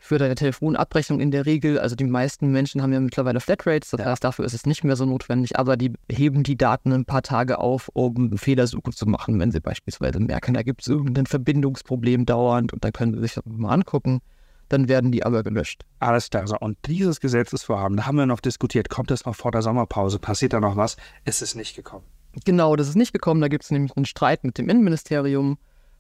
für 0.04 0.18
deine 0.18 0.36
Telefonabrechnung 0.36 1.22
in 1.22 1.32
der 1.32 1.46
Regel, 1.46 1.80
also 1.80 1.96
die 1.96 2.04
meisten 2.04 2.52
Menschen 2.52 2.82
haben 2.82 2.92
ja 2.92 3.00
mittlerweile 3.00 3.40
Flatrates, 3.40 3.92
das 3.92 4.06
heißt, 4.06 4.22
dafür 4.22 4.44
ist 4.44 4.54
es 4.54 4.66
nicht 4.66 4.84
mehr 4.84 4.98
so 4.98 5.06
notwendig, 5.06 5.58
aber 5.58 5.78
die 5.78 5.94
heben 6.12 6.44
die 6.44 6.58
Daten 6.58 6.92
ein 6.92 7.06
paar 7.06 7.22
Tage 7.22 7.58
auf, 7.58 7.90
um 7.94 8.38
Fehlersuche 8.38 8.92
zu 8.92 9.06
machen, 9.06 9.40
wenn 9.40 9.52
sie 9.52 9.62
beispielsweise 9.62 10.20
merken, 10.20 10.56
da 10.56 10.62
gibt 10.62 10.82
es 10.82 10.90
irgendein 10.90 11.26
Verbindungsproblem 11.26 12.26
dauernd 12.26 12.74
und 12.74 12.84
dann 12.84 12.92
können 12.92 13.14
sie 13.14 13.22
sich 13.22 13.36
das 13.36 13.46
mal 13.46 13.72
angucken, 13.72 14.20
dann 14.68 14.90
werden 14.90 15.14
die 15.14 15.24
aber 15.24 15.42
gelöscht. 15.42 15.86
Alles 16.00 16.30
klar. 16.30 16.48
So, 16.48 16.58
und 16.60 16.78
dieses 16.86 17.22
Gesetzesvorhaben, 17.22 17.96
da 17.96 18.06
haben 18.06 18.18
wir 18.18 18.26
noch 18.26 18.42
diskutiert, 18.42 18.90
kommt 18.90 19.10
das 19.10 19.24
noch 19.24 19.36
vor 19.36 19.52
der 19.52 19.62
Sommerpause, 19.62 20.20
passiert 20.20 20.52
da 20.52 20.60
noch 20.60 20.76
was? 20.76 20.98
Es 21.24 21.42
ist 21.42 21.56
nicht 21.56 21.78
gekommen. 21.78 22.04
Genau, 22.44 22.76
das 22.76 22.90
ist 22.90 22.96
nicht 22.96 23.14
gekommen, 23.14 23.40
da 23.40 23.48
gibt 23.48 23.64
es 23.64 23.72
nämlich 23.72 23.96
einen 23.96 24.06
Streit 24.06 24.44
mit 24.44 24.58
dem 24.58 24.68
Innenministerium, 24.68 25.58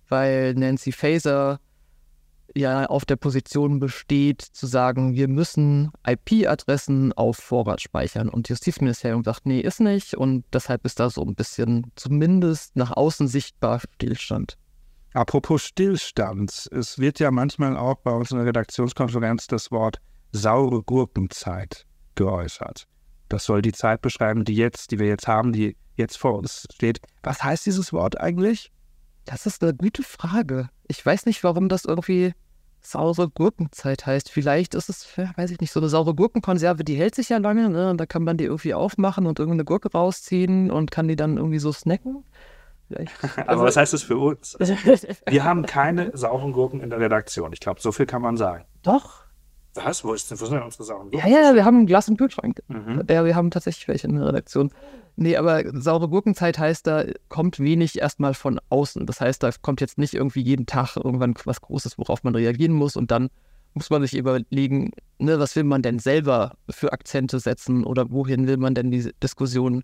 weil 0.09 0.55
Nancy 0.55 0.91
Faeser 0.91 1.61
ja 2.55 2.85
auf 2.85 3.05
der 3.05 3.15
Position 3.15 3.79
besteht, 3.79 4.41
zu 4.41 4.67
sagen, 4.67 5.15
wir 5.15 5.27
müssen 5.27 5.91
IP-Adressen 6.05 7.13
auf 7.13 7.37
Vorrat 7.37 7.81
speichern. 7.81 8.29
Und 8.29 8.49
Justizministerium 8.49 9.23
sagt, 9.23 9.45
nee, 9.45 9.59
ist 9.59 9.79
nicht. 9.79 10.15
Und 10.15 10.45
deshalb 10.53 10.85
ist 10.85 10.99
da 10.99 11.09
so 11.09 11.23
ein 11.23 11.35
bisschen 11.35 11.91
zumindest 11.95 12.75
nach 12.75 12.91
außen 12.91 13.27
sichtbar 13.27 13.79
Stillstand. 13.79 14.57
Apropos 15.13 15.63
Stillstand, 15.63 16.67
es 16.71 16.97
wird 16.97 17.19
ja 17.19 17.29
manchmal 17.29 17.77
auch 17.77 17.97
bei 17.97 18.11
uns 18.11 18.31
in 18.31 18.37
der 18.37 18.47
Redaktionskonferenz 18.47 19.45
das 19.47 19.71
Wort 19.71 19.99
saure 20.31 20.81
Gurkenzeit 20.81 21.85
geäußert. 22.15 22.87
Das 23.29 23.45
soll 23.45 23.61
die 23.61 23.71
Zeit 23.71 24.01
beschreiben, 24.01 24.43
die 24.43 24.55
jetzt, 24.55 24.91
die 24.91 24.99
wir 24.99 25.07
jetzt 25.07 25.27
haben, 25.27 25.53
die 25.53 25.77
jetzt 25.95 26.17
vor 26.17 26.37
uns 26.39 26.65
steht. 26.73 26.99
Was 27.21 27.43
heißt 27.43 27.65
dieses 27.65 27.93
Wort 27.93 28.19
eigentlich? 28.19 28.71
Das 29.25 29.45
ist 29.45 29.63
eine 29.63 29.73
gute 29.73 30.03
Frage. 30.03 30.69
Ich 30.87 31.05
weiß 31.05 31.25
nicht, 31.25 31.43
warum 31.43 31.69
das 31.69 31.85
irgendwie 31.85 32.33
saure 32.81 33.29
Gurkenzeit 33.29 34.05
heißt. 34.05 34.29
Vielleicht 34.29 34.75
ist 34.75 34.89
es, 34.89 35.07
weiß 35.17 35.51
ich 35.51 35.59
nicht, 35.61 35.71
so 35.71 35.79
eine 35.79 35.89
saure 35.89 36.13
Gurkenkonserve, 36.13 36.83
die 36.83 36.95
hält 36.95 37.15
sich 37.15 37.29
ja 37.29 37.37
lange, 37.37 37.69
ne? 37.69 37.89
Und 37.89 37.97
da 37.97 38.05
kann 38.05 38.23
man 38.23 38.37
die 38.37 38.43
irgendwie 38.45 38.73
aufmachen 38.73 39.25
und 39.25 39.39
irgendeine 39.39 39.63
Gurke 39.65 39.91
rausziehen 39.91 40.69
und 40.69 40.91
kann 40.91 41.07
die 41.07 41.15
dann 41.15 41.37
irgendwie 41.37 41.59
so 41.59 41.71
snacken. 41.71 42.23
Aber 43.37 43.49
also, 43.49 43.63
was 43.63 43.77
heißt 43.77 43.93
das 43.93 44.03
für 44.03 44.17
uns? 44.17 44.57
Wir 45.27 45.43
haben 45.43 45.65
keine 45.65 46.15
sauren 46.15 46.51
Gurken 46.51 46.81
in 46.81 46.89
der 46.89 46.99
Redaktion. 46.99 47.53
Ich 47.53 47.59
glaube, 47.59 47.81
so 47.81 47.91
viel 47.91 48.05
kann 48.05 48.21
man 48.21 48.37
sagen. 48.37 48.65
Doch. 48.83 49.22
Was? 49.75 50.03
Wo, 50.03 50.13
ist 50.13 50.29
denn, 50.29 50.39
wo 50.39 50.45
sind 50.45 50.55
denn 50.55 50.63
unsere 50.63 50.83
Gurken? 50.83 51.17
Ja, 51.17 51.27
ja, 51.27 51.55
wir 51.55 51.65
haben 51.65 51.81
ein 51.81 51.85
Glas 51.85 52.07
im 52.07 52.17
Kühlschrank. 52.17 52.61
Mhm. 52.67 53.03
Ja, 53.09 53.25
wir 53.25 53.35
haben 53.35 53.49
tatsächlich 53.51 53.87
welche 53.87 54.07
in 54.07 54.15
der 54.15 54.27
Redaktion. 54.27 54.71
Nee, 55.15 55.37
aber 55.37 55.63
saure 55.79 56.09
Gurkenzeit 56.09 56.57
heißt, 56.57 56.87
da 56.87 57.05
kommt 57.29 57.59
wenig 57.59 57.99
erstmal 57.99 58.33
von 58.33 58.59
außen. 58.69 59.05
Das 59.05 59.21
heißt, 59.21 59.43
da 59.43 59.51
kommt 59.61 59.81
jetzt 59.81 59.97
nicht 59.97 60.13
irgendwie 60.13 60.41
jeden 60.41 60.65
Tag 60.65 60.95
irgendwann 60.97 61.35
was 61.45 61.61
Großes, 61.61 61.97
worauf 61.97 62.23
man 62.23 62.35
reagieren 62.35 62.73
muss. 62.73 62.95
Und 62.95 63.11
dann 63.11 63.29
muss 63.73 63.89
man 63.89 64.01
sich 64.01 64.15
überlegen, 64.15 64.91
ne, 65.19 65.39
was 65.39 65.55
will 65.55 65.63
man 65.63 65.81
denn 65.81 65.99
selber 65.99 66.55
für 66.69 66.93
Akzente 66.93 67.39
setzen 67.39 67.83
oder 67.83 68.11
wohin 68.11 68.47
will 68.47 68.57
man 68.57 68.75
denn 68.75 68.91
diese 68.91 69.13
Diskussion 69.13 69.83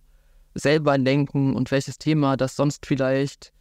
selber 0.55 0.97
lenken 0.97 1.55
und 1.55 1.71
welches 1.71 1.97
Thema 1.97 2.37
das 2.37 2.55
sonst 2.55 2.85
vielleicht, 2.85 3.51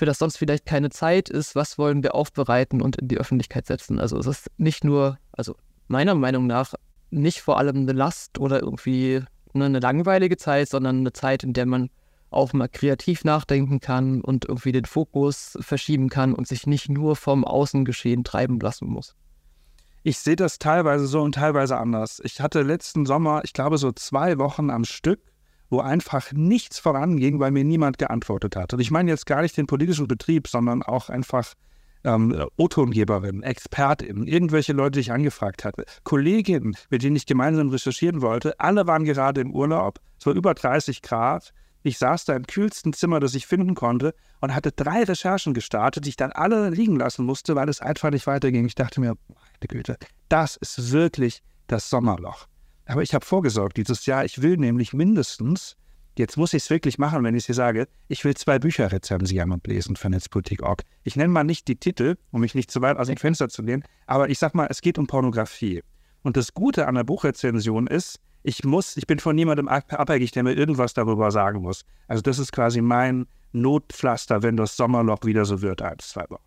für 0.00 0.06
das 0.06 0.18
sonst 0.18 0.36
vielleicht 0.36 0.66
keine 0.66 0.90
Zeit 0.90 1.28
ist, 1.28 1.54
was 1.54 1.78
wollen 1.78 2.02
wir 2.02 2.16
aufbereiten 2.16 2.82
und 2.82 2.96
in 2.96 3.06
die 3.06 3.18
Öffentlichkeit 3.18 3.66
setzen. 3.66 4.00
Also 4.00 4.18
es 4.18 4.26
ist 4.26 4.50
nicht 4.56 4.82
nur, 4.82 5.18
also 5.30 5.54
meiner 5.86 6.16
Meinung 6.16 6.48
nach, 6.48 6.74
nicht 7.10 7.40
vor 7.40 7.58
allem 7.58 7.76
eine 7.76 7.92
Last 7.92 8.38
oder 8.38 8.60
irgendwie 8.60 9.22
Ne, 9.52 9.64
eine 9.64 9.80
langweilige 9.80 10.36
Zeit, 10.36 10.68
sondern 10.68 10.98
eine 10.98 11.12
Zeit, 11.12 11.42
in 11.42 11.52
der 11.52 11.66
man 11.66 11.90
auch 12.30 12.52
mal 12.52 12.68
kreativ 12.68 13.24
nachdenken 13.24 13.80
kann 13.80 14.20
und 14.20 14.44
irgendwie 14.44 14.70
den 14.70 14.84
Fokus 14.84 15.58
verschieben 15.60 16.08
kann 16.08 16.32
und 16.32 16.46
sich 16.46 16.66
nicht 16.66 16.88
nur 16.88 17.16
vom 17.16 17.44
Außengeschehen 17.44 18.22
treiben 18.22 18.60
lassen 18.60 18.88
muss. 18.88 19.16
Ich 20.04 20.18
sehe 20.18 20.36
das 20.36 20.58
teilweise 20.58 21.06
so 21.06 21.20
und 21.20 21.34
teilweise 21.34 21.76
anders. 21.76 22.20
Ich 22.24 22.40
hatte 22.40 22.62
letzten 22.62 23.04
Sommer, 23.04 23.42
ich 23.44 23.52
glaube, 23.52 23.76
so 23.78 23.90
zwei 23.90 24.38
Wochen 24.38 24.70
am 24.70 24.84
Stück, 24.84 25.20
wo 25.70 25.80
einfach 25.80 26.32
nichts 26.32 26.78
voranging, 26.78 27.38
weil 27.38 27.52
mir 27.52 27.64
niemand 27.64 27.98
geantwortet 27.98 28.56
hat. 28.56 28.74
Und 28.74 28.80
ich 28.80 28.90
meine 28.90 29.10
jetzt 29.10 29.26
gar 29.26 29.42
nicht 29.42 29.56
den 29.56 29.66
politischen 29.66 30.08
Betrieb, 30.08 30.48
sondern 30.48 30.82
auch 30.82 31.08
einfach 31.08 31.54
ähm, 32.04 32.46
O-Tongeberin, 32.56 33.42
Expertin, 33.42 34.26
irgendwelche 34.26 34.72
Leute, 34.72 34.92
die 34.92 35.00
ich 35.00 35.12
angefragt 35.12 35.64
hatte, 35.64 35.84
Kolleginnen, 36.04 36.76
mit 36.88 37.02
denen 37.02 37.16
ich 37.16 37.26
gemeinsam 37.26 37.68
recherchieren 37.68 38.22
wollte, 38.22 38.58
alle 38.58 38.86
waren 38.86 39.04
gerade 39.04 39.40
im 39.40 39.54
Urlaub, 39.54 40.00
es 40.18 40.26
war 40.26 40.34
über 40.34 40.54
30 40.54 41.02
Grad. 41.02 41.52
Ich 41.82 41.96
saß 41.96 42.26
da 42.26 42.36
im 42.36 42.46
kühlsten 42.46 42.92
Zimmer, 42.92 43.20
das 43.20 43.34
ich 43.34 43.46
finden 43.46 43.74
konnte 43.74 44.14
und 44.42 44.54
hatte 44.54 44.70
drei 44.70 45.02
Recherchen 45.02 45.54
gestartet, 45.54 46.04
die 46.04 46.10
ich 46.10 46.16
dann 46.16 46.30
alle 46.30 46.68
liegen 46.68 46.96
lassen 46.96 47.24
musste, 47.24 47.54
weil 47.56 47.70
es 47.70 47.80
einfach 47.80 48.10
nicht 48.10 48.26
weiterging. 48.26 48.66
Ich 48.66 48.74
dachte 48.74 49.00
mir, 49.00 49.14
meine 49.28 49.66
Güte, 49.66 49.96
das 50.28 50.56
ist 50.56 50.92
wirklich 50.92 51.42
das 51.68 51.88
Sommerloch. 51.88 52.49
Aber 52.90 53.02
ich 53.02 53.14
habe 53.14 53.24
vorgesorgt 53.24 53.76
dieses 53.76 54.06
Jahr. 54.06 54.24
Ich 54.24 54.42
will 54.42 54.56
nämlich 54.56 54.92
mindestens 54.92 55.76
Jetzt 56.18 56.36
muss 56.36 56.52
ich 56.52 56.64
es 56.64 56.70
wirklich 56.70 56.98
machen, 56.98 57.22
wenn 57.24 57.34
ich 57.34 57.46
dir 57.46 57.54
sage, 57.54 57.88
ich 58.08 58.24
will 58.24 58.34
zwei 58.34 58.58
Bücher 58.58 58.90
rezensieren 58.90 59.52
und 59.52 59.66
lesen 59.66 59.96
für 59.96 60.10
Netzpolitik.org. 60.10 60.82
Ich 61.04 61.16
nenne 61.16 61.32
mal 61.32 61.44
nicht 61.44 61.68
die 61.68 61.76
Titel, 61.76 62.16
um 62.32 62.40
mich 62.40 62.54
nicht 62.54 62.70
zu 62.70 62.82
weit 62.82 62.98
aus 62.98 63.06
dem 63.06 63.16
Fenster 63.16 63.48
zu 63.48 63.62
lehnen, 63.62 63.84
aber 64.06 64.28
ich 64.28 64.38
sag 64.38 64.54
mal, 64.54 64.66
es 64.68 64.80
geht 64.80 64.98
um 64.98 65.06
Pornografie. 65.06 65.82
Und 66.22 66.36
das 66.36 66.52
Gute 66.52 66.88
an 66.88 66.96
der 66.96 67.04
Buchrezension 67.04 67.86
ist, 67.86 68.18
ich 68.42 68.64
muss, 68.64 68.96
ich 68.96 69.06
bin 69.06 69.18
von 69.18 69.36
niemandem 69.36 69.68
abhängig, 69.68 70.32
der 70.32 70.42
mir 70.42 70.52
irgendwas 70.52 70.94
darüber 70.94 71.30
sagen 71.30 71.62
muss. 71.62 71.84
Also 72.08 72.22
das 72.22 72.38
ist 72.38 72.52
quasi 72.52 72.82
mein 72.82 73.26
Notpflaster, 73.52 74.42
wenn 74.42 74.56
das 74.56 74.76
Sommerloch 74.76 75.24
wieder 75.24 75.44
so 75.44 75.62
wird, 75.62 75.80
eins, 75.80 76.08
zwei 76.08 76.24
Wochen. 76.28 76.42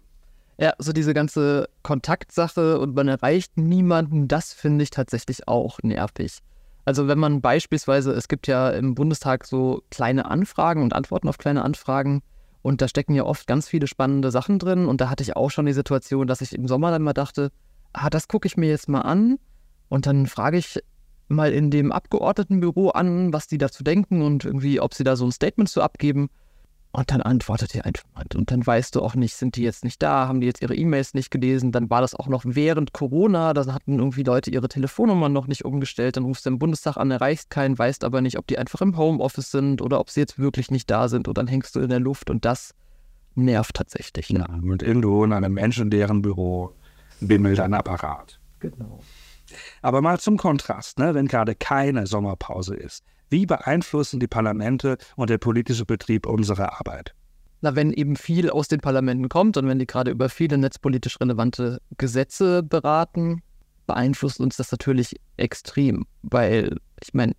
Ja, 0.63 0.71
so 0.77 0.93
diese 0.93 1.13
ganze 1.13 1.67
Kontaktsache 1.81 2.79
und 2.79 2.95
man 2.95 3.09
erreicht 3.09 3.57
niemanden, 3.57 4.29
das 4.29 4.53
finde 4.53 4.83
ich 4.83 4.91
tatsächlich 4.91 5.45
auch 5.45 5.79
nervig. 5.83 6.37
Also 6.85 7.09
wenn 7.09 7.19
man 7.19 7.41
beispielsweise, 7.41 8.13
es 8.13 8.29
gibt 8.29 8.47
ja 8.47 8.69
im 8.69 8.95
Bundestag 8.95 9.45
so 9.45 9.83
kleine 9.91 10.31
Anfragen 10.31 10.81
und 10.81 10.93
Antworten 10.93 11.27
auf 11.27 11.37
kleine 11.37 11.65
Anfragen 11.65 12.21
und 12.61 12.81
da 12.81 12.87
stecken 12.87 13.13
ja 13.13 13.25
oft 13.25 13.45
ganz 13.45 13.67
viele 13.67 13.87
spannende 13.87 14.31
Sachen 14.31 14.57
drin 14.57 14.85
und 14.85 15.01
da 15.01 15.09
hatte 15.09 15.21
ich 15.21 15.35
auch 15.35 15.51
schon 15.51 15.65
die 15.65 15.73
Situation, 15.73 16.27
dass 16.27 16.39
ich 16.39 16.55
im 16.55 16.69
Sommer 16.69 16.91
dann 16.91 17.03
mal 17.03 17.11
dachte, 17.11 17.51
ah, 17.91 18.09
das 18.09 18.29
gucke 18.29 18.47
ich 18.47 18.55
mir 18.55 18.69
jetzt 18.69 18.87
mal 18.87 19.01
an 19.01 19.39
und 19.89 20.05
dann 20.05 20.27
frage 20.27 20.55
ich 20.55 20.79
mal 21.27 21.51
in 21.51 21.71
dem 21.71 21.91
Abgeordnetenbüro 21.91 22.91
an, 22.91 23.33
was 23.33 23.47
die 23.47 23.57
dazu 23.57 23.83
denken 23.83 24.21
und 24.21 24.45
irgendwie, 24.45 24.79
ob 24.79 24.93
sie 24.93 25.03
da 25.03 25.17
so 25.17 25.25
ein 25.25 25.33
Statement 25.33 25.67
zu 25.67 25.81
abgeben. 25.81 26.29
Und 26.95 27.09
dann 27.09 27.23
antwortet 27.23 27.73
ihr 27.73 27.85
einfach 27.85 28.03
mal. 28.13 28.23
Und 28.35 28.51
dann 28.51 28.65
weißt 28.65 28.95
du 28.95 29.01
auch 29.01 29.15
nicht, 29.15 29.33
sind 29.33 29.55
die 29.55 29.63
jetzt 29.63 29.83
nicht 29.83 30.01
da, 30.03 30.27
haben 30.27 30.41
die 30.41 30.47
jetzt 30.47 30.61
ihre 30.61 30.75
E-Mails 30.75 31.15
nicht 31.15 31.31
gelesen. 31.31 31.71
Dann 31.71 31.89
war 31.89 32.01
das 32.01 32.13
auch 32.13 32.27
noch 32.27 32.43
während 32.45 32.93
Corona, 32.93 33.55
da 33.55 33.73
hatten 33.73 33.97
irgendwie 33.97 34.21
Leute 34.21 34.51
ihre 34.51 34.67
Telefonnummern 34.67 35.33
noch 35.33 35.47
nicht 35.47 35.65
umgestellt. 35.65 36.17
Dann 36.17 36.25
rufst 36.25 36.45
du 36.45 36.51
im 36.51 36.59
Bundestag 36.59 36.97
an, 36.97 37.09
erreichst 37.09 37.49
keinen, 37.49 37.77
weißt 37.77 38.03
aber 38.03 38.21
nicht, 38.21 38.37
ob 38.37 38.45
die 38.45 38.59
einfach 38.59 38.79
im 38.81 38.95
Homeoffice 38.95 39.49
sind 39.49 39.81
oder 39.81 39.99
ob 39.99 40.11
sie 40.11 40.19
jetzt 40.19 40.37
wirklich 40.37 40.69
nicht 40.69 40.89
da 40.91 41.07
sind. 41.07 41.27
Und 41.27 41.35
dann 41.39 41.47
hängst 41.47 41.75
du 41.75 41.79
in 41.79 41.89
der 41.89 41.99
Luft 41.99 42.29
und 42.29 42.45
das 42.45 42.75
nervt 43.33 43.75
tatsächlich. 43.75 44.29
Ne? 44.29 44.45
Ja, 44.47 44.53
und 44.53 44.83
irgendwo 44.83 45.23
in 45.23 45.33
einem 45.33 45.53
Menschen, 45.53 45.89
deren 45.89 46.21
Büro 46.21 46.75
bimmelt 47.19 47.59
ein 47.59 47.73
Apparat. 47.73 48.39
Genau. 48.59 48.99
Aber 49.81 50.01
mal 50.01 50.19
zum 50.19 50.37
Kontrast, 50.37 50.99
ne? 50.99 51.15
wenn 51.15 51.27
gerade 51.27 51.55
keine 51.55 52.05
Sommerpause 52.05 52.75
ist. 52.75 53.03
Wie 53.33 53.47
beeinflussen 53.47 54.19
die 54.19 54.27
Parlamente 54.27 54.95
und 55.15 55.31
der 55.31 55.39
politische 55.39 55.85
Betrieb 55.85 56.27
unsere 56.27 56.73
Arbeit? 56.73 57.15
Na, 57.61 57.75
wenn 57.75 57.91
eben 57.91 58.15
viel 58.15 58.51
aus 58.51 58.67
den 58.67 58.79
Parlamenten 58.79 59.27
kommt 59.27 59.57
und 59.57 59.67
wenn 59.67 59.79
die 59.79 59.87
gerade 59.87 60.11
über 60.11 60.29
viele 60.29 60.59
netzpolitisch 60.59 61.19
relevante 61.19 61.81
Gesetze 61.97 62.61
beraten, 62.61 63.41
beeinflusst 63.87 64.39
uns 64.39 64.57
das 64.57 64.71
natürlich 64.71 65.15
extrem, 65.35 66.05
weil 66.21 66.77
ich 67.01 67.15
meine, 67.15 67.33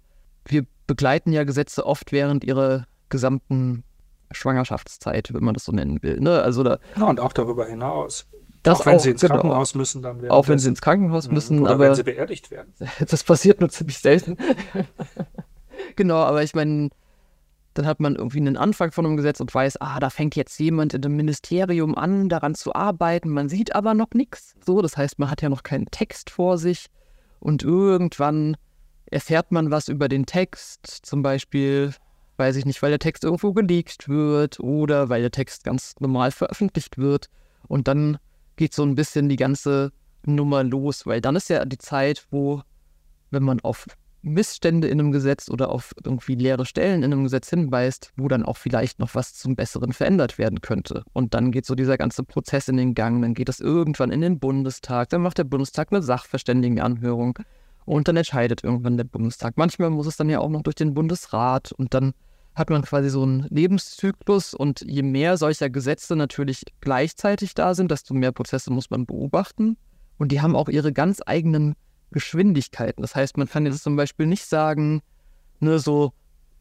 wir 0.46 0.66
begleiten 0.88 1.30
ja 1.30 1.44
Gesetze 1.44 1.86
oft 1.86 2.10
während 2.10 2.42
ihrer 2.42 2.88
gesamten 3.08 3.84
Schwangerschaftszeit, 4.32 5.32
wenn 5.32 5.44
man 5.44 5.54
das 5.54 5.64
so 5.64 5.70
nennen 5.70 6.02
will. 6.02 6.18
Ne? 6.18 6.42
Also 6.42 6.64
da, 6.64 6.80
ja, 6.96 7.04
und 7.04 7.20
auch 7.20 7.32
darüber 7.32 7.66
hinaus. 7.66 8.26
Das 8.64 8.80
auch 8.80 8.86
wenn 8.86 8.96
auch, 8.96 9.00
sie 9.00 9.10
ins 9.10 9.20
genau. 9.20 9.34
Krankenhaus 9.34 9.76
müssen, 9.76 10.02
dann 10.02 10.28
Auch 10.28 10.48
wenn 10.48 10.58
sie 10.58 10.70
ins 10.70 10.80
Krankenhaus 10.80 11.28
mhm. 11.28 11.34
müssen, 11.34 11.60
Oder 11.60 11.70
aber 11.70 11.84
wenn 11.84 11.94
sie 11.94 12.02
beerdigt 12.02 12.50
werden. 12.50 12.74
Das 13.08 13.22
passiert 13.22 13.60
nur 13.60 13.70
ziemlich 13.70 13.98
selten. 14.00 14.36
genau, 15.96 16.16
aber 16.16 16.42
ich 16.42 16.54
meine, 16.54 16.90
dann 17.74 17.86
hat 17.86 18.00
man 18.00 18.14
irgendwie 18.14 18.38
einen 18.38 18.56
Anfang 18.56 18.92
von 18.92 19.04
einem 19.04 19.16
Gesetz 19.16 19.40
und 19.40 19.52
weiß, 19.52 19.80
ah, 19.80 19.98
da 19.98 20.08
fängt 20.08 20.36
jetzt 20.36 20.58
jemand 20.58 20.94
in 20.94 21.02
dem 21.02 21.16
Ministerium 21.16 21.96
an, 21.96 22.28
daran 22.28 22.54
zu 22.54 22.74
arbeiten. 22.74 23.28
Man 23.28 23.48
sieht 23.48 23.74
aber 23.74 23.94
noch 23.94 24.10
nichts. 24.14 24.54
So, 24.64 24.80
das 24.80 24.96
heißt, 24.96 25.18
man 25.18 25.30
hat 25.30 25.42
ja 25.42 25.48
noch 25.48 25.64
keinen 25.64 25.86
Text 25.86 26.30
vor 26.30 26.56
sich. 26.56 26.86
Und 27.40 27.62
irgendwann 27.62 28.56
erfährt 29.06 29.52
man 29.52 29.70
was 29.70 29.88
über 29.88 30.08
den 30.08 30.24
Text, 30.24 30.86
zum 30.86 31.22
Beispiel, 31.22 31.92
weiß 32.36 32.56
ich 32.56 32.64
nicht, 32.64 32.80
weil 32.80 32.90
der 32.90 32.98
Text 32.98 33.24
irgendwo 33.24 33.52
geleakt 33.52 34.08
wird 34.08 34.60
oder 34.60 35.08
weil 35.08 35.20
der 35.20 35.30
Text 35.30 35.64
ganz 35.64 35.94
normal 35.98 36.30
veröffentlicht 36.30 36.96
wird. 36.96 37.28
Und 37.66 37.88
dann 37.88 38.18
geht 38.56 38.72
so 38.72 38.82
ein 38.82 38.94
bisschen 38.94 39.28
die 39.28 39.36
ganze 39.36 39.92
Nummer 40.24 40.62
los, 40.62 41.06
weil 41.06 41.20
dann 41.20 41.36
ist 41.36 41.50
ja 41.50 41.64
die 41.64 41.78
Zeit, 41.78 42.26
wo, 42.30 42.62
wenn 43.30 43.42
man 43.42 43.60
auf 43.60 43.86
Missstände 44.24 44.88
in 44.88 44.98
einem 44.98 45.12
Gesetz 45.12 45.50
oder 45.50 45.68
auf 45.68 45.94
irgendwie 46.02 46.34
leere 46.34 46.64
Stellen 46.64 47.02
in 47.02 47.12
einem 47.12 47.24
Gesetz 47.24 47.50
hinweist, 47.50 48.10
wo 48.16 48.26
dann 48.26 48.42
auch 48.42 48.56
vielleicht 48.56 48.98
noch 48.98 49.14
was 49.14 49.34
zum 49.34 49.54
Besseren 49.54 49.92
verändert 49.92 50.38
werden 50.38 50.60
könnte. 50.62 51.04
Und 51.12 51.34
dann 51.34 51.52
geht 51.52 51.66
so 51.66 51.74
dieser 51.74 51.98
ganze 51.98 52.24
Prozess 52.24 52.68
in 52.68 52.76
den 52.76 52.94
Gang, 52.94 53.20
dann 53.22 53.34
geht 53.34 53.48
es 53.48 53.60
irgendwann 53.60 54.10
in 54.10 54.22
den 54.22 54.38
Bundestag, 54.38 55.10
dann 55.10 55.22
macht 55.22 55.38
der 55.38 55.44
Bundestag 55.44 55.92
eine 55.92 56.02
Sachverständigenanhörung 56.02 57.38
und 57.84 58.08
dann 58.08 58.16
entscheidet 58.16 58.64
irgendwann 58.64 58.96
der 58.96 59.04
Bundestag. 59.04 59.56
Manchmal 59.56 59.90
muss 59.90 60.06
es 60.06 60.16
dann 60.16 60.30
ja 60.30 60.40
auch 60.40 60.48
noch 60.48 60.62
durch 60.62 60.76
den 60.76 60.94
Bundesrat 60.94 61.72
und 61.72 61.92
dann 61.92 62.14
hat 62.54 62.70
man 62.70 62.82
quasi 62.82 63.10
so 63.10 63.22
einen 63.22 63.46
Lebenszyklus 63.50 64.54
und 64.54 64.80
je 64.80 65.02
mehr 65.02 65.36
solcher 65.36 65.70
Gesetze 65.70 66.16
natürlich 66.16 66.62
gleichzeitig 66.80 67.54
da 67.54 67.74
sind, 67.74 67.90
desto 67.90 68.14
mehr 68.14 68.32
Prozesse 68.32 68.72
muss 68.72 68.90
man 68.90 69.06
beobachten. 69.06 69.76
Und 70.18 70.30
die 70.30 70.40
haben 70.40 70.54
auch 70.54 70.68
ihre 70.68 70.92
ganz 70.92 71.20
eigenen 71.26 71.74
Geschwindigkeiten. 72.14 73.02
Das 73.02 73.14
heißt, 73.16 73.36
man 73.36 73.48
kann 73.48 73.66
jetzt 73.66 73.82
zum 73.82 73.96
Beispiel 73.96 74.26
nicht 74.26 74.46
sagen, 74.46 75.02
ne, 75.58 75.80
so, 75.80 76.12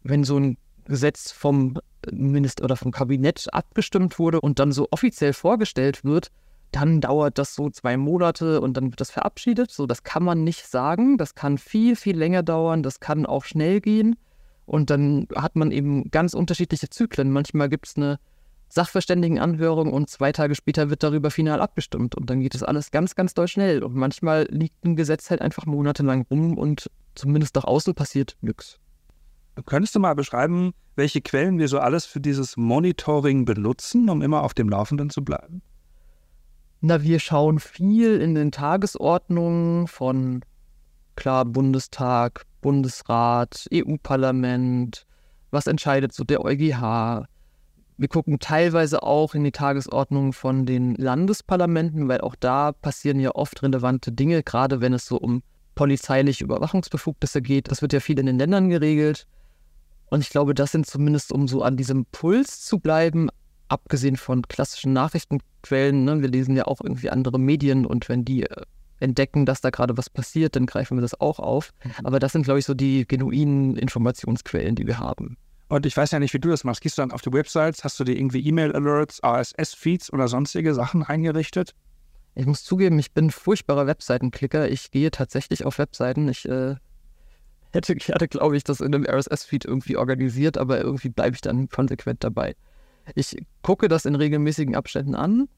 wenn 0.01 0.23
so 0.23 0.37
ein 0.37 0.57
Gesetz 0.85 1.31
vom 1.31 1.79
Minister 2.11 2.65
oder 2.65 2.75
vom 2.75 2.91
Kabinett 2.91 3.47
abgestimmt 3.53 4.17
wurde 4.17 4.41
und 4.41 4.57
dann 4.59 4.71
so 4.71 4.87
offiziell 4.89 5.31
vorgestellt 5.31 6.03
wird, 6.03 6.31
dann 6.71 7.01
dauert 7.01 7.37
das 7.37 7.53
so 7.53 7.69
zwei 7.69 7.97
Monate 7.97 8.61
und 8.61 8.75
dann 8.75 8.85
wird 8.89 8.99
das 8.99 9.11
verabschiedet. 9.11 9.69
So, 9.69 9.85
das 9.85 10.01
kann 10.01 10.23
man 10.23 10.43
nicht 10.43 10.65
sagen. 10.65 11.19
Das 11.19 11.35
kann 11.35 11.59
viel, 11.59 11.95
viel 11.95 12.17
länger 12.17 12.41
dauern. 12.41 12.81
Das 12.81 12.99
kann 12.99 13.27
auch 13.27 13.45
schnell 13.45 13.79
gehen. 13.79 14.15
Und 14.65 14.89
dann 14.89 15.27
hat 15.35 15.55
man 15.55 15.71
eben 15.71 16.09
ganz 16.09 16.33
unterschiedliche 16.33 16.89
Zyklen. 16.89 17.31
Manchmal 17.31 17.69
gibt 17.69 17.85
es 17.87 17.95
eine 17.95 18.19
Sachverständigenanhörung 18.73 19.93
und 19.93 20.09
zwei 20.09 20.31
Tage 20.31 20.55
später 20.55 20.89
wird 20.89 21.03
darüber 21.03 21.29
final 21.29 21.61
abgestimmt. 21.61 22.15
Und 22.15 22.29
dann 22.29 22.39
geht 22.41 22.55
das 22.55 22.63
alles 22.63 22.89
ganz, 22.89 23.13
ganz 23.13 23.35
doll 23.35 23.47
schnell. 23.47 23.83
Und 23.83 23.95
manchmal 23.95 24.47
liegt 24.49 24.83
ein 24.83 24.95
Gesetz 24.95 25.29
halt 25.29 25.41
einfach 25.41 25.67
monatelang 25.67 26.25
rum 26.29 26.57
und 26.57 26.89
zumindest 27.13 27.55
nach 27.55 27.65
außen 27.65 27.93
passiert 27.93 28.35
nichts. 28.41 28.79
Könntest 29.67 29.93
du 29.93 29.99
mal 29.99 30.15
beschreiben, 30.15 30.73
welche 30.95 31.21
Quellen 31.21 31.59
wir 31.59 31.67
so 31.67 31.77
alles 31.77 32.05
für 32.05 32.19
dieses 32.19 32.57
Monitoring 32.57 33.45
benutzen, 33.45 34.09
um 34.09 34.23
immer 34.23 34.41
auf 34.41 34.55
dem 34.55 34.69
Laufenden 34.69 35.11
zu 35.11 35.23
bleiben? 35.23 35.61
Na, 36.81 37.03
wir 37.03 37.19
schauen 37.19 37.59
viel 37.59 38.19
in 38.19 38.33
den 38.33 38.51
Tagesordnungen 38.51 39.87
von, 39.87 40.43
klar, 41.15 41.45
Bundestag, 41.45 42.45
Bundesrat, 42.61 43.67
EU-Parlament, 43.71 45.05
was 45.51 45.67
entscheidet 45.67 46.13
so 46.13 46.23
der 46.23 46.43
EuGH, 46.43 47.27
wir 47.97 48.07
gucken 48.07 48.39
teilweise 48.39 49.03
auch 49.03 49.35
in 49.35 49.43
die 49.43 49.51
Tagesordnung 49.51 50.33
von 50.33 50.65
den 50.65 50.95
Landesparlamenten, 50.95 52.07
weil 52.07 52.21
auch 52.21 52.35
da 52.35 52.71
passieren 52.71 53.19
ja 53.19 53.31
oft 53.35 53.61
relevante 53.63 54.11
Dinge, 54.11 54.43
gerade 54.43 54.81
wenn 54.81 54.93
es 54.93 55.05
so 55.05 55.17
um 55.17 55.43
polizeiliche 55.75 56.43
Überwachungsbefugnisse 56.43 57.41
geht. 57.41 57.71
Das 57.71 57.81
wird 57.81 57.93
ja 57.93 57.99
viel 57.99 58.19
in 58.19 58.25
den 58.25 58.37
Ländern 58.37 58.69
geregelt. 58.69 59.27
Und 60.07 60.21
ich 60.21 60.29
glaube, 60.29 60.53
das 60.53 60.71
sind 60.71 60.85
zumindest, 60.85 61.31
um 61.31 61.47
so 61.47 61.63
an 61.63 61.77
diesem 61.77 62.05
Puls 62.05 62.61
zu 62.61 62.79
bleiben, 62.79 63.29
abgesehen 63.67 64.17
von 64.17 64.43
klassischen 64.43 64.93
Nachrichtenquellen. 64.93 66.03
Ne? 66.03 66.21
Wir 66.21 66.29
lesen 66.29 66.55
ja 66.55 66.65
auch 66.65 66.81
irgendwie 66.81 67.09
andere 67.09 67.39
Medien 67.39 67.85
und 67.85 68.09
wenn 68.09 68.23
die 68.23 68.43
äh, 68.43 68.61
entdecken, 68.99 69.45
dass 69.45 69.61
da 69.61 69.69
gerade 69.69 69.97
was 69.97 70.09
passiert, 70.09 70.55
dann 70.55 70.65
greifen 70.65 70.97
wir 70.97 71.01
das 71.01 71.19
auch 71.19 71.39
auf. 71.39 71.73
Mhm. 71.83 72.05
Aber 72.05 72.19
das 72.19 72.33
sind, 72.33 72.43
glaube 72.43 72.59
ich, 72.59 72.65
so 72.65 72.73
die 72.73 73.07
genuinen 73.07 73.75
Informationsquellen, 73.75 74.75
die 74.75 74.85
wir 74.85 74.99
haben. 74.99 75.37
Und 75.73 75.87
ich 75.87 75.97
weiß 75.97 76.11
ja 76.11 76.19
nicht, 76.19 76.35
wie 76.35 76.39
du 76.39 76.49
das 76.49 76.63
machst. 76.63 76.81
Gehst 76.81 76.99
du 76.99 77.01
dann 77.01 77.11
auf 77.11 77.23
die 77.23 77.33
Websites, 77.33 77.83
hast 77.83 77.99
du 77.99 78.03
dir 78.03 78.15
irgendwie 78.15 78.47
E-Mail-Alerts, 78.47 79.23
RSS-Feeds 79.23 80.13
oder 80.13 80.27
sonstige 80.27 80.75
Sachen 80.75 81.01
eingerichtet? 81.01 81.73
Ich 82.35 82.45
muss 82.45 82.63
zugeben, 82.63 82.99
ich 82.99 83.11
bin 83.11 83.31
furchtbarer 83.31 83.87
Webseitenklicker. 83.87 84.69
Ich 84.69 84.91
gehe 84.91 85.09
tatsächlich 85.09 85.65
auf 85.65 85.79
Webseiten. 85.79 86.29
Ich 86.29 86.47
äh, 86.47 86.75
hätte 87.71 87.95
gerne, 87.95 88.27
glaube 88.27 88.55
ich, 88.55 88.63
das 88.63 88.81
in 88.81 88.93
einem 88.93 89.03
RSS-Feed 89.03 89.65
irgendwie 89.65 89.97
organisiert, 89.97 90.59
aber 90.59 90.79
irgendwie 90.79 91.09
bleibe 91.09 91.33
ich 91.33 91.41
dann 91.41 91.67
konsequent 91.69 92.23
dabei. 92.23 92.55
Ich 93.15 93.35
gucke 93.63 93.87
das 93.87 94.05
in 94.05 94.13
regelmäßigen 94.13 94.75
Abständen 94.75 95.15
an 95.15 95.49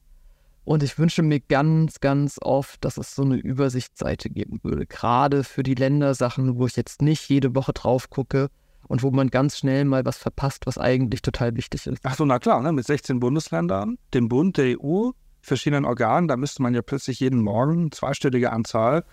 und 0.64 0.82
ich 0.82 0.98
wünsche 0.98 1.22
mir 1.22 1.40
ganz, 1.40 2.00
ganz 2.00 2.38
oft, 2.40 2.82
dass 2.86 2.96
es 2.96 3.14
so 3.14 3.20
eine 3.20 3.36
Übersichtsseite 3.36 4.30
geben 4.30 4.60
würde. 4.62 4.86
Gerade 4.86 5.44
für 5.44 5.62
die 5.62 5.74
Ländersachen, 5.74 6.56
wo 6.56 6.66
ich 6.66 6.74
jetzt 6.74 7.02
nicht 7.02 7.28
jede 7.28 7.54
Woche 7.54 7.74
drauf 7.74 8.08
gucke, 8.08 8.48
und 8.88 9.02
wo 9.02 9.10
man 9.10 9.28
ganz 9.28 9.58
schnell 9.58 9.84
mal 9.84 10.04
was 10.04 10.18
verpasst, 10.18 10.66
was 10.66 10.78
eigentlich 10.78 11.22
total 11.22 11.56
wichtig 11.56 11.86
ist. 11.86 11.98
Ach 12.02 12.16
so, 12.16 12.24
na 12.24 12.38
klar, 12.38 12.62
ne? 12.62 12.72
mit 12.72 12.86
16 12.86 13.20
Bundesländern, 13.20 13.98
dem 14.14 14.28
Bund, 14.28 14.56
der 14.56 14.80
EU, 14.80 15.10
verschiedenen 15.40 15.84
Organen, 15.84 16.28
da 16.28 16.36
müsste 16.36 16.62
man 16.62 16.74
ja 16.74 16.82
plötzlich 16.82 17.20
jeden 17.20 17.40
Morgen 17.40 17.80
eine 17.80 17.90
zweistellige 17.90 18.52
Anzahl 18.52 19.04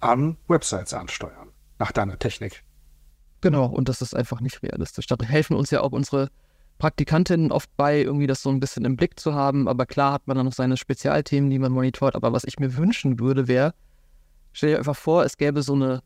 an 0.00 0.36
Websites 0.48 0.94
ansteuern, 0.94 1.48
nach 1.78 1.92
deiner 1.92 2.18
Technik. 2.18 2.64
Genau, 3.40 3.66
und 3.66 3.88
das 3.88 4.02
ist 4.02 4.14
einfach 4.14 4.40
nicht 4.40 4.62
realistisch. 4.62 5.06
Da 5.06 5.16
helfen 5.24 5.56
uns 5.56 5.70
ja 5.70 5.80
auch 5.80 5.92
unsere 5.92 6.30
Praktikantinnen 6.78 7.52
oft 7.52 7.70
bei, 7.76 8.00
irgendwie 8.00 8.26
das 8.26 8.42
so 8.42 8.50
ein 8.50 8.60
bisschen 8.60 8.84
im 8.84 8.96
Blick 8.96 9.18
zu 9.18 9.34
haben. 9.34 9.68
Aber 9.68 9.86
klar 9.86 10.12
hat 10.12 10.26
man 10.26 10.36
dann 10.36 10.46
noch 10.46 10.52
seine 10.52 10.76
Spezialthemen, 10.76 11.50
die 11.50 11.58
man 11.58 11.72
monitort. 11.72 12.14
Aber 12.14 12.32
was 12.32 12.44
ich 12.44 12.58
mir 12.58 12.76
wünschen 12.76 13.18
würde, 13.18 13.48
wäre, 13.48 13.74
stell 14.52 14.70
dir 14.70 14.78
einfach 14.78 14.96
vor, 14.96 15.24
es 15.24 15.36
gäbe 15.36 15.62
so 15.62 15.74
eine, 15.74 16.02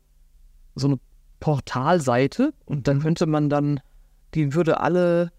so 0.75 0.87
eine 0.87 0.99
Portalseite 1.45 2.55
und 2.65 2.87
dann 2.87 3.01
könnte 3.01 3.27
man 3.27 3.49
dann, 3.51 3.79
die 4.33 4.55
würde 4.55 4.79
alle 4.79 5.31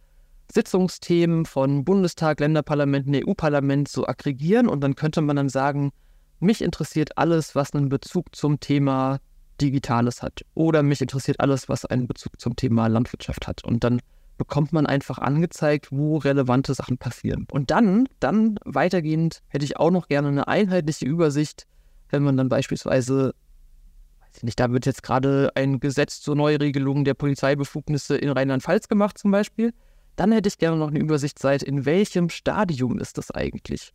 Sitzungsthemen 0.52 1.46
von 1.46 1.84
Bundestag, 1.84 2.38
Länderparlamenten, 2.38 3.12
EU-Parlament 3.16 3.88
so 3.88 4.06
aggregieren 4.06 4.68
und 4.68 4.82
dann 4.82 4.94
könnte 4.94 5.20
man 5.20 5.34
dann 5.34 5.48
sagen, 5.48 5.90
mich 6.38 6.62
interessiert 6.62 7.18
alles, 7.18 7.56
was 7.56 7.72
einen 7.72 7.88
Bezug 7.88 8.36
zum 8.36 8.60
Thema 8.60 9.18
Digitales 9.60 10.22
hat 10.22 10.42
oder 10.54 10.84
mich 10.84 11.00
interessiert 11.00 11.40
alles, 11.40 11.68
was 11.68 11.84
einen 11.84 12.06
Bezug 12.06 12.40
zum 12.40 12.54
Thema 12.54 12.86
Landwirtschaft 12.86 13.48
hat 13.48 13.64
und 13.64 13.82
dann 13.82 13.98
bekommt 14.38 14.72
man 14.72 14.86
einfach 14.86 15.18
angezeigt, 15.18 15.90
wo 15.90 16.18
relevante 16.18 16.72
Sachen 16.74 16.98
passieren. 16.98 17.48
Und 17.50 17.72
dann, 17.72 18.08
dann 18.20 18.60
weitergehend 18.64 19.42
hätte 19.48 19.64
ich 19.64 19.76
auch 19.76 19.90
noch 19.90 20.06
gerne 20.06 20.28
eine 20.28 20.46
einheitliche 20.46 21.04
Übersicht, 21.04 21.66
wenn 22.10 22.22
man 22.22 22.36
dann 22.36 22.48
beispielsweise 22.48 23.34
nicht, 24.42 24.58
da 24.60 24.70
wird 24.70 24.86
jetzt 24.86 25.02
gerade 25.02 25.50
ein 25.54 25.80
Gesetz 25.80 26.20
zur 26.20 26.36
Neuregelung 26.36 27.04
der 27.04 27.14
Polizeibefugnisse 27.14 28.16
in 28.16 28.30
Rheinland-Pfalz 28.30 28.88
gemacht 28.88 29.18
zum 29.18 29.30
Beispiel. 29.30 29.72
Dann 30.16 30.32
hätte 30.32 30.48
ich 30.48 30.58
gerne 30.58 30.76
noch 30.76 30.88
eine 30.88 30.98
Übersichtszeit, 30.98 31.62
in 31.62 31.84
welchem 31.84 32.30
Stadium 32.30 32.98
ist 32.98 33.18
das 33.18 33.30
eigentlich? 33.30 33.92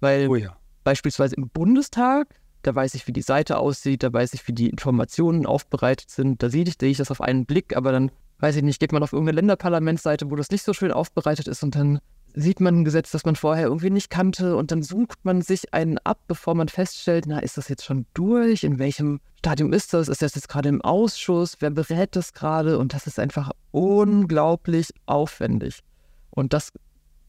Weil 0.00 0.28
oh 0.28 0.36
ja. 0.36 0.56
beispielsweise 0.84 1.36
im 1.36 1.48
Bundestag, 1.48 2.34
da 2.62 2.74
weiß 2.74 2.94
ich, 2.94 3.06
wie 3.06 3.12
die 3.12 3.22
Seite 3.22 3.58
aussieht, 3.58 4.02
da 4.02 4.12
weiß 4.12 4.34
ich, 4.34 4.46
wie 4.46 4.52
die 4.52 4.68
Informationen 4.68 5.46
aufbereitet 5.46 6.10
sind, 6.10 6.42
da 6.42 6.50
sehe 6.50 6.64
ich, 6.64 6.74
sehe 6.78 6.90
ich 6.90 6.98
das 6.98 7.10
auf 7.10 7.20
einen 7.20 7.46
Blick, 7.46 7.76
aber 7.76 7.92
dann, 7.92 8.10
weiß 8.38 8.56
ich 8.56 8.62
nicht, 8.62 8.80
geht 8.80 8.92
man 8.92 9.02
auf 9.02 9.12
irgendeine 9.12 9.36
Länderparlamentsseite, 9.36 10.30
wo 10.30 10.36
das 10.36 10.50
nicht 10.50 10.64
so 10.64 10.74
schön 10.74 10.92
aufbereitet 10.92 11.48
ist 11.48 11.62
und 11.62 11.74
dann 11.74 12.00
sieht 12.34 12.60
man 12.60 12.80
ein 12.80 12.84
Gesetz, 12.84 13.12
das 13.12 13.24
man 13.24 13.36
vorher 13.36 13.66
irgendwie 13.66 13.90
nicht 13.90 14.10
kannte 14.10 14.56
und 14.56 14.72
dann 14.72 14.82
sucht 14.82 15.24
man 15.24 15.40
sich 15.40 15.72
einen 15.72 15.98
ab, 15.98 16.18
bevor 16.26 16.54
man 16.54 16.68
feststellt, 16.68 17.26
na, 17.28 17.38
ist 17.38 17.56
das 17.56 17.68
jetzt 17.68 17.84
schon 17.84 18.06
durch? 18.12 18.64
In 18.64 18.78
welchem 18.78 19.20
Stadium 19.38 19.72
ist 19.72 19.94
das? 19.94 20.08
Ist 20.08 20.20
das 20.20 20.34
jetzt 20.34 20.48
gerade 20.48 20.68
im 20.68 20.82
Ausschuss? 20.82 21.56
Wer 21.60 21.70
berät 21.70 22.16
das 22.16 22.32
gerade? 22.32 22.78
Und 22.78 22.92
das 22.92 23.06
ist 23.06 23.20
einfach 23.20 23.50
unglaublich 23.70 24.88
aufwendig. 25.06 25.80
Und 26.30 26.52
das, 26.52 26.72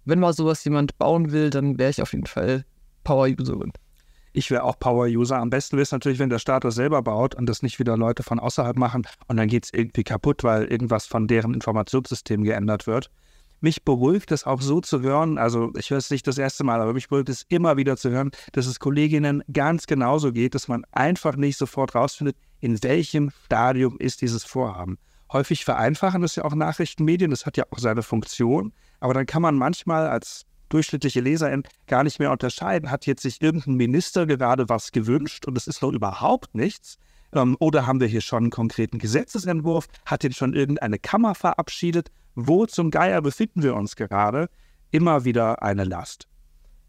wenn 0.06 0.20
mal 0.20 0.34
sowas 0.34 0.64
jemand 0.64 0.98
bauen 0.98 1.32
will, 1.32 1.52
dann 1.52 1.78
wäre 1.78 1.92
ich 1.92 2.02
auf 2.02 2.14
jeden 2.14 2.26
Fall 2.26 2.66
Power-Userin. 3.04 3.74
Ich 4.34 4.50
wäre 4.50 4.64
auch 4.64 4.80
Power-User. 4.80 5.38
Am 5.38 5.52
besten 5.52 5.78
wäre 5.78 5.84
es 5.84 5.92
natürlich, 5.92 6.20
wenn 6.20 6.30
der 6.30 6.40
Staat 6.40 6.64
das 6.64 6.76
selber 6.76 7.04
baut 7.04 7.36
und 7.36 7.46
das 7.46 7.62
nicht 7.62 7.78
wieder 7.80 7.96
Leute 7.96 8.24
von 8.24 8.40
außerhalb 8.40 8.76
machen 8.76 9.04
und 9.28 9.38
dann 9.38 9.48
geht 9.48 9.66
es 9.66 9.74
irgendwie 9.74 10.04
kaputt, 10.04 10.44
weil 10.44 10.66
irgendwas 10.66 11.06
von 11.06 11.28
deren 11.28 11.54
Informationssystem 11.54 12.44
geändert 12.44 12.88
wird 12.88 13.12
mich 13.62 13.84
beruhigt 13.84 14.32
es 14.32 14.44
auch 14.46 14.62
so 14.62 14.82
zu 14.82 15.02
hören, 15.02 15.38
also 15.38 15.72
ich 15.78 15.90
höre 15.90 15.98
es 15.98 16.12
nicht 16.12 16.28
das 16.28 16.38
erste 16.38 16.64
Mal, 16.64 16.82
aber 16.82 16.94
mich 16.94 17.10
beruhigt 17.10 17.30
es 17.30 17.46
immer 17.50 17.78
wieder 17.78 17.98
zu 17.98 18.10
hören, 18.10 18.32
dass 18.52 18.66
es 18.66 18.80
Kolleginnen 18.80 19.44
ganz 19.52 19.88
genauso 19.88 20.32
geht, 20.32 20.56
dass 20.56 20.68
man 20.68 20.86
einfach 20.92 21.36
nicht 21.36 21.58
sofort 21.58 21.96
rausfindet, 21.96 22.36
in 22.60 22.82
welchem 22.84 23.32
Stadium 23.46 23.98
ist 24.00 24.22
dieses 24.22 24.44
Vorhaben. 24.44 24.98
Häufig 25.32 25.66
vereinfachen 25.66 26.22
das 26.22 26.36
ja 26.36 26.46
auch 26.46 26.56
Nachrichtenmedien, 26.56 27.32
das 27.32 27.46
hat 27.46 27.58
ja 27.58 27.64
auch 27.72 27.80
seine 27.80 28.04
Funktion, 28.04 28.74
aber 29.00 29.14
dann 29.14 29.26
kann 29.26 29.42
man 29.42 29.56
manchmal 29.56 30.08
als 30.08 30.46
durchschnittliche 30.70 31.22
Leserin 31.22 31.64
gar 31.88 32.04
nicht 32.04 32.20
mehr 32.20 32.32
unterscheiden, 32.32 32.92
hat 32.92 33.06
jetzt 33.06 33.22
sich 33.22 33.42
irgendein 33.42 33.76
Minister 33.76 34.26
gerade 34.26 34.70
was 34.70 34.92
gewünscht 34.92 35.46
und 35.46 35.58
es 35.58 35.68
ist 35.68 35.82
noch 35.82 35.92
überhaupt 35.92 36.56
nichts, 36.56 36.98
ähm, 37.34 37.56
oder 37.60 37.86
haben 37.88 38.00
wir 38.00 38.08
hier 38.08 38.22
schon 38.22 38.44
einen 38.44 38.52
konkreten 38.52 39.00
Gesetzesentwurf, 39.00 39.88
hat 40.06 40.24
den 40.24 40.34
schon 40.34 40.54
irgendeine 40.54 41.00
Kammer 41.00 41.36
verabschiedet 41.36 42.12
wo 42.36 42.66
zum 42.66 42.92
Geier 42.92 43.22
befinden 43.22 43.64
wir 43.64 43.76
uns 43.76 43.96
gerade, 43.96 44.50
immer 44.92 45.26
wieder 45.26 45.64
eine 45.64 45.84
Last. 45.84 46.28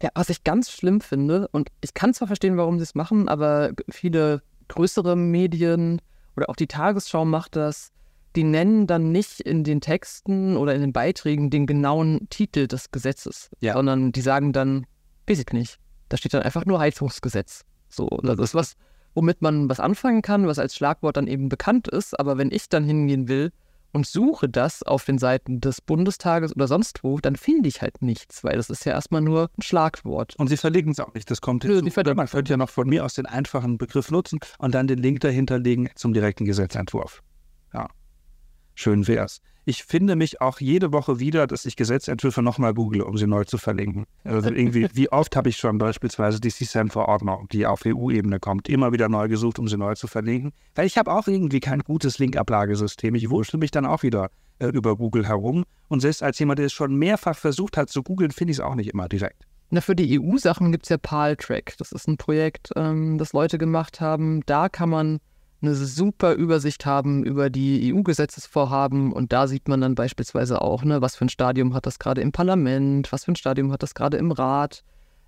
Ja, 0.01 0.09
was 0.13 0.29
ich 0.29 0.43
ganz 0.43 0.71
schlimm 0.71 1.01
finde, 1.01 1.47
und 1.51 1.69
ich 1.81 1.93
kann 1.93 2.13
zwar 2.13 2.27
verstehen, 2.27 2.57
warum 2.57 2.77
sie 2.77 2.83
es 2.83 2.95
machen, 2.95 3.27
aber 3.27 3.71
viele 3.89 4.43
größere 4.67 5.15
Medien 5.15 6.01
oder 6.35 6.49
auch 6.49 6.55
die 6.55 6.67
Tagesschau 6.67 7.25
macht 7.25 7.55
das, 7.55 7.91
die 8.35 8.43
nennen 8.43 8.85
dann 8.85 9.11
nicht 9.11 9.39
in 9.39 9.63
den 9.63 9.81
Texten 9.81 10.55
oder 10.57 10.75
in 10.75 10.81
den 10.81 10.93
Beiträgen 10.93 11.49
den 11.49 11.65
genauen 11.65 12.27
Titel 12.29 12.67
des 12.67 12.91
Gesetzes, 12.91 13.49
ja. 13.59 13.73
sondern 13.73 14.11
die 14.11 14.21
sagen 14.21 14.53
dann, 14.53 14.85
weiß 15.27 15.39
ich 15.39 15.51
nicht. 15.53 15.79
Da 16.09 16.17
steht 16.17 16.33
dann 16.33 16.43
einfach 16.43 16.65
nur 16.65 16.79
Heizungsgesetz. 16.79 17.65
So, 17.89 18.07
das 18.21 18.37
ist 18.37 18.53
was, 18.53 18.75
womit 19.15 19.41
man 19.41 19.67
was 19.69 19.79
anfangen 19.79 20.21
kann, 20.21 20.45
was 20.45 20.59
als 20.59 20.75
Schlagwort 20.75 21.17
dann 21.17 21.27
eben 21.27 21.49
bekannt 21.49 21.87
ist. 21.87 22.17
Aber 22.19 22.37
wenn 22.37 22.51
ich 22.51 22.69
dann 22.69 22.83
hingehen 22.83 23.27
will 23.27 23.51
und 23.97 24.05
suche 24.05 24.47
das 24.47 24.83
auf 24.83 25.05
den 25.05 25.17
Seiten 25.17 25.59
des 25.59 25.81
Bundestages 25.81 26.55
oder 26.55 26.67
sonst 26.67 27.03
wo, 27.03 27.17
dann 27.17 27.35
finde 27.35 27.67
ich 27.67 27.81
halt 27.81 28.03
nichts, 28.03 28.43
weil 28.43 28.55
das 28.55 28.69
ist 28.69 28.85
ja 28.85 28.91
erstmal 28.91 29.21
nur 29.21 29.49
ein 29.57 29.63
Schlagwort. 29.63 30.35
Und 30.37 30.49
sie 30.49 30.57
verlinken 30.57 30.91
es 30.91 30.99
auch 30.99 31.15
nicht, 31.15 31.31
das 31.31 31.41
kommt 31.41 31.63
hinzu. 31.63 31.83
Nö, 31.83 32.13
Man 32.13 32.27
könnte 32.27 32.51
ja 32.51 32.57
noch 32.57 32.69
von 32.69 32.87
mir 32.87 33.03
aus 33.03 33.15
den 33.15 33.25
einfachen 33.25 33.79
Begriff 33.79 34.11
nutzen 34.11 34.37
und 34.59 34.75
dann 34.75 34.85
den 34.85 34.99
Link 34.99 35.21
dahinter 35.21 35.57
legen 35.57 35.89
zum 35.95 36.13
direkten 36.13 36.45
Gesetzentwurf. 36.45 37.23
Ja, 37.73 37.87
schön 38.75 39.07
wär's 39.07 39.41
ich 39.67 39.83
finde 39.83 40.15
mich 40.15 40.39
auch 40.39 40.61
jede 40.61 40.93
Woche 40.93 41.19
wieder, 41.19 41.45
dass 41.45 41.65
ich 41.65 41.75
Gesetzentwürfe 41.75 42.41
nochmal 42.41 42.73
google, 42.73 43.01
um 43.01 43.17
sie 43.17 43.27
neu 43.27 43.43
zu 43.43 43.57
verlinken. 43.57 44.05
Also 44.23 44.49
irgendwie, 44.49 44.87
wie 44.93 45.11
oft 45.11 45.35
habe 45.35 45.49
ich 45.49 45.57
schon 45.57 45.77
beispielsweise 45.77 46.39
die 46.39 46.47
CSAM-Verordnung, 46.47 47.49
die 47.51 47.65
auf 47.65 47.81
EU-Ebene 47.85 48.39
kommt, 48.39 48.69
immer 48.69 48.93
wieder 48.93 49.09
neu 49.09 49.27
gesucht, 49.27 49.59
um 49.59 49.67
sie 49.67 49.75
neu 49.75 49.93
zu 49.95 50.07
verlinken. 50.07 50.53
Weil 50.73 50.87
ich 50.87 50.97
habe 50.97 51.11
auch 51.11 51.27
irgendwie 51.27 51.59
kein 51.59 51.81
gutes 51.81 52.17
Linkablagesystem. 52.17 53.13
Ich 53.15 53.29
wurschtel 53.29 53.59
mich 53.59 53.71
dann 53.71 53.85
auch 53.85 54.03
wieder 54.03 54.29
äh, 54.59 54.67
über 54.67 54.95
Google 54.95 55.27
herum. 55.27 55.65
Und 55.89 55.99
selbst 55.99 56.23
als 56.23 56.39
jemand, 56.39 56.59
der 56.59 56.67
es 56.67 56.73
schon 56.73 56.95
mehrfach 56.95 57.35
versucht 57.35 57.75
hat 57.75 57.89
zu 57.89 58.03
googeln, 58.03 58.31
finde 58.31 58.51
ich 58.51 58.59
es 58.59 58.63
auch 58.63 58.75
nicht 58.75 58.91
immer 58.93 59.09
direkt. 59.09 59.43
Na, 59.69 59.81
für 59.81 59.97
die 59.97 60.17
EU-Sachen 60.17 60.71
gibt 60.71 60.85
es 60.85 60.89
ja 60.89 60.97
PAL-Track. 60.97 61.73
Das 61.77 61.91
ist 61.91 62.07
ein 62.07 62.15
Projekt, 62.15 62.69
ähm, 62.77 63.17
das 63.17 63.33
Leute 63.33 63.57
gemacht 63.57 63.99
haben. 63.99 64.43
Da 64.45 64.69
kann 64.69 64.89
man 64.89 65.19
eine 65.61 65.75
super 65.75 66.33
Übersicht 66.33 66.85
haben 66.85 67.23
über 67.23 67.49
die 67.49 67.93
EU-Gesetzesvorhaben 67.93 69.11
und 69.11 69.33
da 69.33 69.47
sieht 69.47 69.67
man 69.67 69.81
dann 69.81 69.95
beispielsweise 69.95 70.61
auch, 70.61 70.83
ne, 70.83 71.01
was 71.01 71.15
für 71.15 71.25
ein 71.25 71.29
Stadium 71.29 71.73
hat 71.73 71.85
das 71.85 71.99
gerade 71.99 72.21
im 72.21 72.31
Parlament, 72.31 73.11
was 73.11 73.25
für 73.25 73.31
ein 73.31 73.35
Stadium 73.35 73.71
hat 73.71 73.83
das 73.83 73.95
gerade 73.95 74.17
im 74.17 74.31
Rat, 74.31 74.83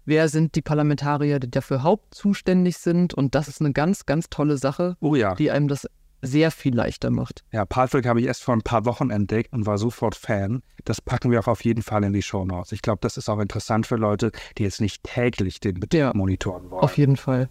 wer 0.06 0.30
sind 0.30 0.56
die 0.56 0.62
Parlamentarier, 0.62 1.40
die 1.40 1.50
dafür 1.50 1.84
hauptzuständig 1.84 2.78
sind 2.78 3.14
und 3.14 3.36
das 3.36 3.48
ist 3.48 3.62
eine 3.62 3.74
ganz, 3.74 4.06
ganz 4.06 4.30
tolle 4.30 4.58
Sache, 4.58 4.98
oh 5.00 5.16
ja. 5.16 5.36
die 5.36 5.52
einem 5.52 5.68
das 5.68 5.88
sehr 6.22 6.52
viel 6.52 6.76
leichter 6.76 7.12
macht. 7.12 7.44
Ja, 7.52 7.66
Patrick 7.66 8.06
habe 8.06 8.20
ich 8.20 8.28
erst 8.28 8.44
vor 8.44 8.54
ein 8.54 8.62
paar 8.62 8.86
Wochen 8.86 9.10
entdeckt 9.10 9.54
und 9.54 9.66
war 9.66 9.78
sofort 9.78 10.16
Fan. 10.16 10.62
Das 10.84 11.02
packen 11.02 11.32
wir 11.32 11.40
auch 11.40 11.48
auf 11.48 11.64
jeden 11.64 11.82
Fall 11.82 12.04
in 12.04 12.14
die 12.14 12.22
Show 12.22 12.46
Notes. 12.46 12.72
Ich 12.72 12.82
glaube, 12.82 13.00
das 13.02 13.18
ist 13.18 13.30
auch 13.30 13.40
interessant 13.40 13.88
für 13.88 13.96
Leute, 13.96 14.32
die 14.58 14.64
jetzt 14.64 14.82
nicht 14.82 15.04
täglich 15.04 15.60
den 15.60 15.80
Betrieb 15.80 16.00
ja, 16.00 16.12
monitoren 16.14 16.70
wollen. 16.70 16.84
Auf 16.84 16.98
jeden 16.98 17.16
Fall. 17.16 17.50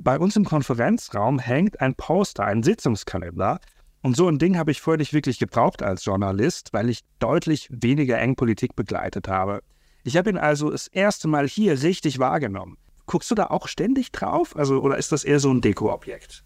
Bei 0.00 0.18
uns 0.18 0.36
im 0.36 0.44
Konferenzraum 0.44 1.38
hängt 1.38 1.80
ein 1.80 1.94
Poster, 1.94 2.44
ein 2.44 2.62
Sitzungskalender. 2.62 3.60
Und 4.02 4.16
so 4.16 4.28
ein 4.28 4.38
Ding 4.38 4.56
habe 4.56 4.70
ich 4.70 4.80
vorher 4.80 4.98
nicht 4.98 5.12
wirklich 5.12 5.38
gebraucht 5.38 5.82
als 5.82 6.04
Journalist, 6.04 6.72
weil 6.72 6.90
ich 6.90 7.00
deutlich 7.18 7.68
weniger 7.70 8.18
eng 8.18 8.36
Politik 8.36 8.76
begleitet 8.76 9.28
habe. 9.28 9.62
Ich 10.04 10.16
habe 10.16 10.30
ihn 10.30 10.38
also 10.38 10.70
das 10.70 10.86
erste 10.86 11.26
Mal 11.26 11.48
hier 11.48 11.82
richtig 11.82 12.18
wahrgenommen. 12.18 12.78
Guckst 13.06 13.30
du 13.30 13.34
da 13.34 13.46
auch 13.48 13.66
ständig 13.66 14.12
drauf? 14.12 14.56
Also, 14.56 14.80
oder 14.80 14.96
ist 14.98 15.12
das 15.12 15.24
eher 15.24 15.40
so 15.40 15.50
ein 15.50 15.60
Dekoobjekt? 15.60 16.44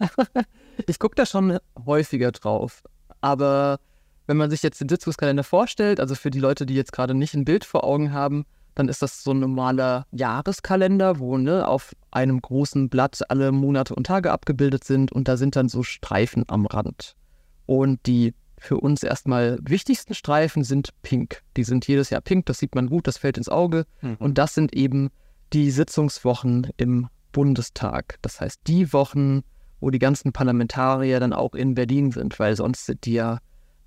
ich 0.86 0.98
gucke 0.98 1.14
da 1.14 1.26
schon 1.26 1.58
häufiger 1.86 2.32
drauf. 2.32 2.82
Aber 3.20 3.78
wenn 4.26 4.36
man 4.36 4.50
sich 4.50 4.62
jetzt 4.62 4.80
den 4.80 4.88
Sitzungskalender 4.88 5.44
vorstellt, 5.44 6.00
also 6.00 6.14
für 6.14 6.30
die 6.30 6.38
Leute, 6.40 6.66
die 6.66 6.74
jetzt 6.74 6.92
gerade 6.92 7.14
nicht 7.14 7.34
ein 7.34 7.44
Bild 7.44 7.64
vor 7.64 7.84
Augen 7.84 8.12
haben, 8.12 8.46
dann 8.80 8.88
ist 8.88 9.02
das 9.02 9.22
so 9.22 9.32
ein 9.32 9.40
normaler 9.40 10.06
Jahreskalender, 10.10 11.18
wo 11.18 11.36
ne, 11.36 11.68
auf 11.68 11.94
einem 12.10 12.40
großen 12.40 12.88
Blatt 12.88 13.20
alle 13.28 13.52
Monate 13.52 13.94
und 13.94 14.06
Tage 14.06 14.32
abgebildet 14.32 14.84
sind 14.84 15.12
und 15.12 15.28
da 15.28 15.36
sind 15.36 15.54
dann 15.54 15.68
so 15.68 15.82
Streifen 15.82 16.44
am 16.48 16.64
Rand. 16.64 17.14
Und 17.66 18.06
die 18.06 18.34
für 18.58 18.78
uns 18.78 19.02
erstmal 19.02 19.58
wichtigsten 19.62 20.14
Streifen 20.14 20.64
sind 20.64 20.90
pink. 21.02 21.42
Die 21.58 21.64
sind 21.64 21.86
jedes 21.86 22.08
Jahr 22.08 22.22
pink, 22.22 22.46
das 22.46 22.58
sieht 22.58 22.74
man 22.74 22.88
gut, 22.88 23.06
das 23.06 23.18
fällt 23.18 23.36
ins 23.36 23.50
Auge. 23.50 23.84
Mhm. 24.00 24.16
Und 24.18 24.38
das 24.38 24.54
sind 24.54 24.74
eben 24.74 25.10
die 25.52 25.70
Sitzungswochen 25.70 26.68
im 26.78 27.08
Bundestag. 27.32 28.16
Das 28.22 28.40
heißt, 28.40 28.62
die 28.66 28.94
Wochen, 28.94 29.42
wo 29.80 29.90
die 29.90 29.98
ganzen 29.98 30.32
Parlamentarier 30.32 31.20
dann 31.20 31.34
auch 31.34 31.54
in 31.54 31.74
Berlin 31.74 32.12
sind, 32.12 32.38
weil 32.38 32.56
sonst 32.56 32.86
sind 32.86 33.04
die 33.04 33.12
ja 33.12 33.40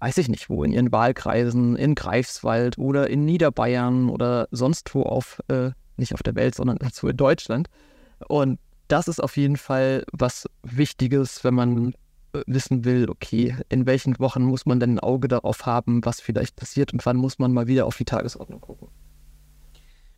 weiß 0.04 0.18
ich 0.18 0.28
nicht 0.28 0.50
wo, 0.50 0.66
in 0.66 0.74
ihren 0.74 0.92
Wahlkreisen, 0.92 1.78
in 1.78 1.96
Greifswald 1.96 2.78
oder 2.78 3.10
in 3.10 3.24
Niederbayern 3.24 4.10
oder 4.10 4.50
sonst 4.52 4.94
wo 4.94 5.04
auf, 5.04 5.40
äh, 5.48 5.72
nicht 5.96 6.14
auf 6.14 6.22
der 6.22 6.36
Welt, 6.36 6.56
sondern 6.56 6.78
dazu 6.78 7.08
in 7.08 7.16
Deutschland. 7.16 7.70
Und 8.28 8.60
das 8.90 9.08
ist 9.08 9.24
auf 9.24 9.38
jeden 9.38 9.56
Fall 9.56 10.04
was 10.12 10.46
Wichtiges, 10.62 11.46
wenn 11.46 11.54
man 11.54 11.94
äh, 12.34 12.42
wissen 12.48 12.84
will, 12.84 13.10
okay, 13.10 13.56
in 13.70 13.86
welchen 13.86 14.20
Wochen 14.20 14.44
muss 14.44 14.66
man 14.66 14.82
denn 14.82 14.96
ein 14.96 15.00
Auge 15.00 15.30
darauf 15.30 15.66
haben, 15.66 16.04
was 16.04 16.20
vielleicht 16.20 16.58
passiert 16.58 16.92
und 16.92 17.06
wann 17.06 17.16
muss 17.16 17.40
man 17.40 17.54
mal 17.54 17.68
wieder 17.68 17.86
auf 17.86 17.96
die 17.96 18.04
Tagesordnung 18.04 18.60
gucken. 18.60 18.90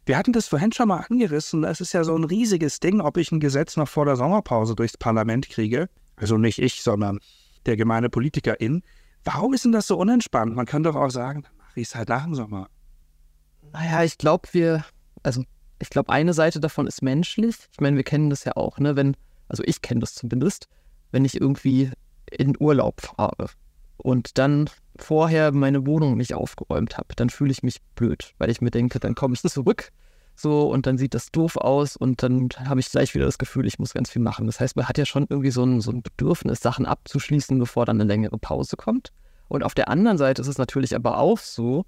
Wir 0.08 0.18
hatten 0.18 0.34
das 0.34 0.48
vorhin 0.48 0.72
schon 0.72 0.88
mal 0.88 1.06
angerissen. 1.08 1.64
Es 1.64 1.80
ist 1.80 1.94
ja 1.94 2.04
so 2.04 2.16
ein 2.16 2.24
riesiges 2.24 2.80
Ding, 2.80 3.02
ob 3.02 3.18
ich 3.18 3.32
ein 3.32 3.40
Gesetz 3.40 3.78
noch 3.78 3.88
vor 3.88 4.06
der 4.06 4.16
Sommerpause 4.16 4.74
durchs 4.76 4.98
Parlament 4.98 5.48
kriege. 5.48 5.90
Also 6.16 6.40
nicht 6.40 6.58
ich, 6.58 6.82
sondern 6.82 7.20
der 7.68 7.78
gemeine 7.78 8.10
Politikerin. 8.10 8.82
Warum 9.26 9.54
ist 9.54 9.66
denn 9.66 9.72
das 9.72 9.88
so 9.88 9.98
unentspannt? 9.98 10.56
Man 10.56 10.68
kann 10.68 10.84
doch 10.84 10.96
auch 10.96 11.10
sagen, 11.10 11.42
dann 11.42 11.58
mache 11.58 11.80
ich 11.80 11.88
es 11.88 11.96
halt 11.96 12.10
nach 12.10 12.24
dem 12.24 12.36
Sommer. 12.36 12.70
Naja, 13.74 14.04
ich 14.04 14.20
glaube, 14.20 14.48
wir, 14.52 14.86
also 15.24 15.44
ich 15.80 15.90
glaube, 15.90 16.12
eine 16.12 16.34
Seite 16.34 16.60
davon 16.60 16.88
ist 16.88 17.02
menschlich. 17.02 17.56
Ich 17.72 17.82
meine, 17.82 17.98
wir 17.98 18.04
kennen 18.04 18.30
das 18.30 18.44
ja 18.44 18.56
auch, 18.56 18.78
ne? 18.78 18.96
Wenn, 18.96 19.18
also 19.50 19.64
ich 19.66 19.82
kenne 19.82 20.00
das 20.00 20.14
zumindest, 20.14 20.68
wenn 21.12 21.26
ich 21.26 21.42
irgendwie 21.42 21.92
in 22.32 22.56
Urlaub 22.60 23.02
fahre 23.02 23.50
und 23.98 24.38
dann 24.38 24.70
vorher 24.98 25.52
meine 25.52 25.86
Wohnung 25.86 26.16
nicht 26.18 26.36
aufgeräumt 26.36 26.98
habe, 26.98 27.16
dann 27.16 27.30
fühle 27.30 27.52
ich 27.52 27.64
mich 27.64 27.82
blöd, 27.96 28.34
weil 28.38 28.50
ich 28.50 28.62
mir 28.62 28.72
denke, 28.72 29.00
dann 29.00 29.16
komme 29.16 29.34
ich 29.34 29.42
zurück 29.42 29.92
so 30.36 30.70
und 30.70 30.86
dann 30.86 30.98
sieht 30.98 31.14
das 31.14 31.32
doof 31.32 31.58
aus 31.58 31.96
und 31.96 32.22
dann 32.24 32.50
habe 32.66 32.80
ich 32.80 32.90
gleich 32.90 33.14
wieder 33.16 33.26
das 33.26 33.38
Gefühl, 33.38 33.66
ich 33.66 33.80
muss 33.80 33.94
ganz 33.94 34.10
viel 34.10 34.22
machen. 34.22 34.46
Das 34.46 34.60
heißt, 34.60 34.76
man 34.76 34.88
hat 34.88 34.98
ja 34.98 35.06
schon 35.06 35.26
irgendwie 35.30 35.52
so 35.52 35.64
ein, 35.64 35.82
so 35.82 35.92
ein 35.92 36.02
Bedürfnis, 36.02 36.60
Sachen 36.60 36.86
abzuschließen, 36.86 37.58
bevor 37.58 37.86
dann 37.86 37.98
eine 37.98 38.08
längere 38.08 38.38
Pause 38.38 38.76
kommt. 38.76 39.12
Und 39.48 39.64
auf 39.64 39.74
der 39.74 39.90
anderen 39.90 40.18
Seite 40.18 40.42
ist 40.42 40.48
es 40.48 40.58
natürlich 40.58 40.96
aber 40.96 41.20
auch 41.20 41.38
so, 41.38 41.86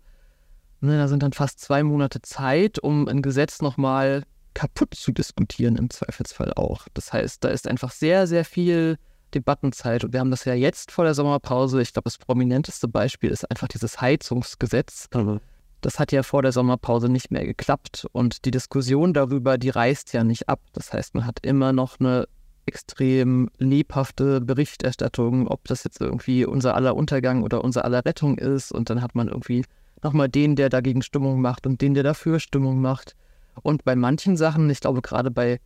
ne, 0.79 0.97
da 0.97 1.07
sind 1.07 1.23
dann 1.23 1.33
fast 1.33 1.59
zwei 1.59 1.83
Monate 1.83 2.21
Zeit, 2.21 2.79
um 2.79 3.07
ein 3.07 3.21
Gesetz 3.21 3.61
nochmal 3.61 4.23
kaputt 4.53 4.95
zu 4.95 5.11
diskutieren, 5.11 5.75
im 5.75 5.89
Zweifelsfall 5.89 6.53
auch. 6.53 6.87
Das 6.93 7.13
heißt, 7.13 7.43
da 7.43 7.49
ist 7.49 7.67
einfach 7.67 7.91
sehr, 7.91 8.27
sehr 8.27 8.45
viel 8.45 8.97
Debattenzeit. 9.33 10.03
Und 10.03 10.13
wir 10.13 10.19
haben 10.19 10.31
das 10.31 10.45
ja 10.45 10.53
jetzt 10.53 10.91
vor 10.91 11.03
der 11.03 11.13
Sommerpause. 11.13 11.81
Ich 11.81 11.93
glaube, 11.93 12.05
das 12.05 12.17
prominenteste 12.17 12.87
Beispiel 12.87 13.29
ist 13.29 13.49
einfach 13.51 13.67
dieses 13.67 13.99
Heizungsgesetz. 14.01 15.09
Mhm 15.13 15.41
das 15.81 15.99
hat 15.99 16.11
ja 16.11 16.23
vor 16.23 16.41
der 16.41 16.51
Sommerpause 16.51 17.09
nicht 17.09 17.31
mehr 17.31 17.45
geklappt 17.45 18.07
und 18.11 18.45
die 18.45 18.51
Diskussion 18.51 19.13
darüber, 19.13 19.57
die 19.57 19.69
reißt 19.69 20.13
ja 20.13 20.23
nicht 20.23 20.49
ab. 20.49 20.59
Das 20.73 20.93
heißt, 20.93 21.15
man 21.15 21.25
hat 21.25 21.39
immer 21.41 21.73
noch 21.73 21.99
eine 21.99 22.27
extrem 22.65 23.49
lebhafte 23.57 24.41
Berichterstattung, 24.41 25.47
ob 25.47 25.65
das 25.65 25.83
jetzt 25.83 26.01
irgendwie 26.01 26.45
unser 26.45 26.75
aller 26.75 26.95
Untergang 26.95 27.43
oder 27.43 27.63
unser 27.63 27.85
aller 27.85 28.03
Rettung 28.05 28.37
ist. 28.37 28.71
Und 28.71 28.89
dann 28.89 29.01
hat 29.01 29.15
man 29.15 29.29
irgendwie 29.29 29.63
nochmal 30.03 30.29
den, 30.29 30.55
der 30.55 30.69
dagegen 30.69 31.01
Stimmung 31.01 31.41
macht 31.41 31.65
und 31.65 31.81
den, 31.81 31.93
der 31.93 32.03
dafür 32.03 32.39
Stimmung 32.39 32.81
macht. 32.81 33.15
Und 33.63 33.83
bei 33.85 33.95
manchen 33.95 34.37
Sachen, 34.37 34.69
ich 34.69 34.81
glaube 34.81 35.01
gerade 35.01 35.31
bei 35.31 35.59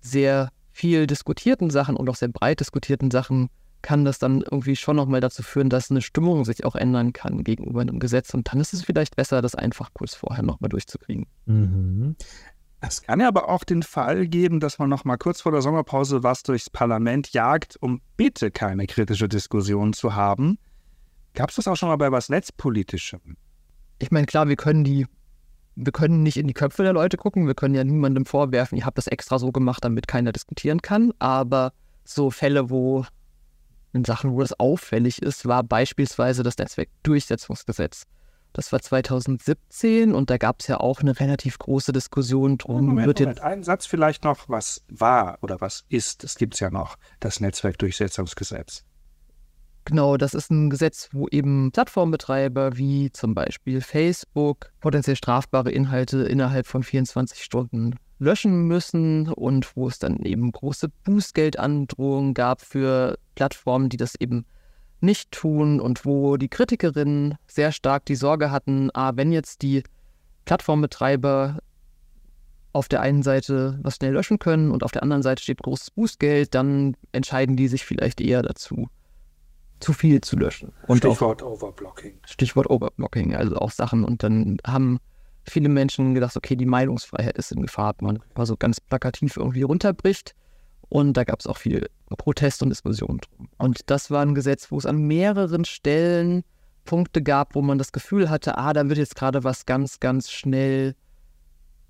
sehr 0.00 0.50
viel 0.72 1.06
diskutierten 1.06 1.70
Sachen 1.70 1.96
und 1.96 2.08
auch 2.08 2.16
sehr 2.16 2.28
breit 2.28 2.60
diskutierten 2.60 3.10
Sachen, 3.10 3.50
kann 3.82 4.04
das 4.04 4.18
dann 4.18 4.42
irgendwie 4.42 4.76
schon 4.76 4.96
nochmal 4.96 5.20
dazu 5.20 5.42
führen, 5.42 5.70
dass 5.70 5.90
eine 5.90 6.02
Stimmung 6.02 6.44
sich 6.44 6.64
auch 6.64 6.74
ändern 6.74 7.12
kann 7.12 7.44
gegenüber 7.44 7.80
einem 7.80 7.98
Gesetz. 7.98 8.34
Und 8.34 8.52
dann 8.52 8.60
ist 8.60 8.72
es 8.72 8.84
vielleicht 8.84 9.16
besser, 9.16 9.42
das 9.42 9.54
einfach 9.54 9.90
kurz 9.94 10.14
vorher 10.14 10.42
nochmal 10.42 10.68
durchzukriegen. 10.68 11.26
Mhm. 11.46 12.16
Es 12.80 13.02
kann 13.02 13.20
ja 13.20 13.28
aber 13.28 13.48
auch 13.48 13.64
den 13.64 13.82
Fall 13.82 14.28
geben, 14.28 14.60
dass 14.60 14.78
man 14.78 14.88
nochmal 14.88 15.18
kurz 15.18 15.40
vor 15.40 15.50
der 15.50 15.62
Sommerpause 15.62 16.22
was 16.22 16.44
durchs 16.44 16.70
Parlament 16.70 17.32
jagt, 17.32 17.76
um 17.80 18.00
bitte 18.16 18.50
keine 18.50 18.86
kritische 18.86 19.28
Diskussion 19.28 19.92
zu 19.92 20.14
haben. 20.14 20.58
Gab 21.34 21.50
es 21.50 21.56
das 21.56 21.66
auch 21.66 21.76
schon 21.76 21.88
mal 21.88 21.96
bei 21.96 22.12
was 22.12 22.28
Netzpolitischem? 22.28 23.36
Ich 23.98 24.10
meine, 24.12 24.26
klar, 24.26 24.48
wir 24.48 24.54
können 24.54 24.84
die, 24.84 25.06
wir 25.74 25.92
können 25.92 26.22
nicht 26.22 26.36
in 26.36 26.46
die 26.46 26.54
Köpfe 26.54 26.84
der 26.84 26.92
Leute 26.92 27.16
gucken, 27.16 27.48
wir 27.48 27.54
können 27.54 27.74
ja 27.74 27.82
niemandem 27.82 28.24
vorwerfen, 28.24 28.78
ihr 28.78 28.86
habt 28.86 28.98
das 28.98 29.08
extra 29.08 29.40
so 29.40 29.50
gemacht, 29.50 29.84
damit 29.84 30.06
keiner 30.06 30.30
diskutieren 30.30 30.80
kann, 30.80 31.12
aber 31.18 31.72
so 32.04 32.30
Fälle, 32.30 32.70
wo 32.70 33.04
in 33.92 34.04
Sachen, 34.04 34.32
wo 34.32 34.40
das 34.40 34.58
auffällig 34.58 35.22
ist, 35.22 35.46
war 35.46 35.62
beispielsweise 35.62 36.42
das 36.42 36.58
Netzwerkdurchsetzungsgesetz. 36.58 38.04
Das 38.52 38.72
war 38.72 38.80
2017 38.80 40.14
und 40.14 40.30
da 40.30 40.38
gab 40.38 40.60
es 40.60 40.66
ja 40.68 40.80
auch 40.80 41.00
eine 41.00 41.18
relativ 41.18 41.58
große 41.58 41.92
Diskussion 41.92 42.58
drum. 42.58 42.86
Moment, 42.86 43.06
wird 43.06 43.20
Moment. 43.20 43.40
Ein 43.40 43.62
Satz 43.62 43.86
vielleicht 43.86 44.24
noch, 44.24 44.48
was 44.48 44.82
war 44.88 45.38
oder 45.42 45.60
was 45.60 45.84
ist, 45.88 46.24
das 46.24 46.36
gibt 46.36 46.54
es 46.54 46.60
ja 46.60 46.70
noch, 46.70 46.96
das 47.20 47.40
Netzwerkdurchsetzungsgesetz. 47.40 48.84
Genau, 49.84 50.16
das 50.18 50.34
ist 50.34 50.50
ein 50.50 50.68
Gesetz, 50.68 51.08
wo 51.12 51.28
eben 51.28 51.72
Plattformbetreiber 51.72 52.76
wie 52.76 53.10
zum 53.10 53.34
Beispiel 53.34 53.80
Facebook 53.80 54.70
potenziell 54.80 55.16
strafbare 55.16 55.70
Inhalte 55.70 56.24
innerhalb 56.24 56.66
von 56.66 56.82
24 56.82 57.42
Stunden 57.42 57.94
löschen 58.18 58.66
müssen 58.66 59.28
und 59.28 59.76
wo 59.76 59.88
es 59.88 59.98
dann 59.98 60.18
eben 60.24 60.50
große 60.50 60.88
Bußgeldandrohungen 61.04 62.34
gab 62.34 62.60
für 62.60 63.18
Plattformen, 63.34 63.88
die 63.88 63.96
das 63.96 64.14
eben 64.16 64.44
nicht 65.00 65.30
tun 65.30 65.80
und 65.80 66.04
wo 66.04 66.36
die 66.36 66.48
Kritikerinnen 66.48 67.36
sehr 67.46 67.72
stark 67.72 68.04
die 68.06 68.16
Sorge 68.16 68.50
hatten, 68.50 68.90
ah, 68.94 69.12
wenn 69.14 69.30
jetzt 69.30 69.62
die 69.62 69.84
Plattformbetreiber 70.44 71.58
auf 72.72 72.88
der 72.88 73.00
einen 73.00 73.22
Seite 73.22 73.78
was 73.82 73.96
schnell 73.96 74.12
löschen 74.12 74.38
können 74.38 74.70
und 74.70 74.82
auf 74.82 74.92
der 74.92 75.02
anderen 75.02 75.22
Seite 75.22 75.42
steht 75.42 75.62
großes 75.62 75.92
Bußgeld, 75.92 76.54
dann 76.54 76.96
entscheiden 77.12 77.56
die 77.56 77.68
sich 77.68 77.84
vielleicht 77.84 78.20
eher 78.20 78.42
dazu, 78.42 78.88
zu 79.80 79.92
viel 79.92 80.20
zu 80.20 80.36
löschen. 80.36 80.72
Und 80.86 80.98
Stichwort 80.98 81.42
auch, 81.42 81.52
Overblocking. 81.52 82.18
Stichwort 82.26 82.68
Overblocking, 82.68 83.34
also 83.34 83.56
auch 83.56 83.70
Sachen. 83.70 84.04
Und 84.04 84.22
dann 84.22 84.58
haben 84.66 84.98
viele 85.48 85.68
Menschen 85.68 86.14
gedacht, 86.14 86.36
okay, 86.36 86.56
die 86.56 86.66
Meinungsfreiheit 86.66 87.36
ist 87.38 87.52
in 87.52 87.62
Gefahr, 87.62 87.94
man 88.00 88.20
mal 88.36 88.46
so 88.46 88.56
ganz 88.56 88.80
plakativ 88.80 89.36
irgendwie 89.36 89.62
runterbricht. 89.62 90.34
Und 90.88 91.16
da 91.16 91.24
gab 91.24 91.40
es 91.40 91.46
auch 91.46 91.58
viel 91.58 91.88
Protest 92.16 92.62
und 92.62 92.70
Diskussion 92.70 93.18
drum. 93.18 93.48
Und 93.58 93.90
das 93.90 94.10
war 94.10 94.22
ein 94.22 94.34
Gesetz, 94.34 94.70
wo 94.70 94.78
es 94.78 94.86
an 94.86 94.98
mehreren 94.98 95.64
Stellen 95.64 96.44
Punkte 96.84 97.22
gab, 97.22 97.54
wo 97.54 97.60
man 97.60 97.76
das 97.76 97.92
Gefühl 97.92 98.30
hatte, 98.30 98.56
ah, 98.56 98.72
da 98.72 98.88
wird 98.88 98.98
jetzt 98.98 99.14
gerade 99.14 99.44
was 99.44 99.66
ganz, 99.66 100.00
ganz 100.00 100.30
schnell 100.30 100.94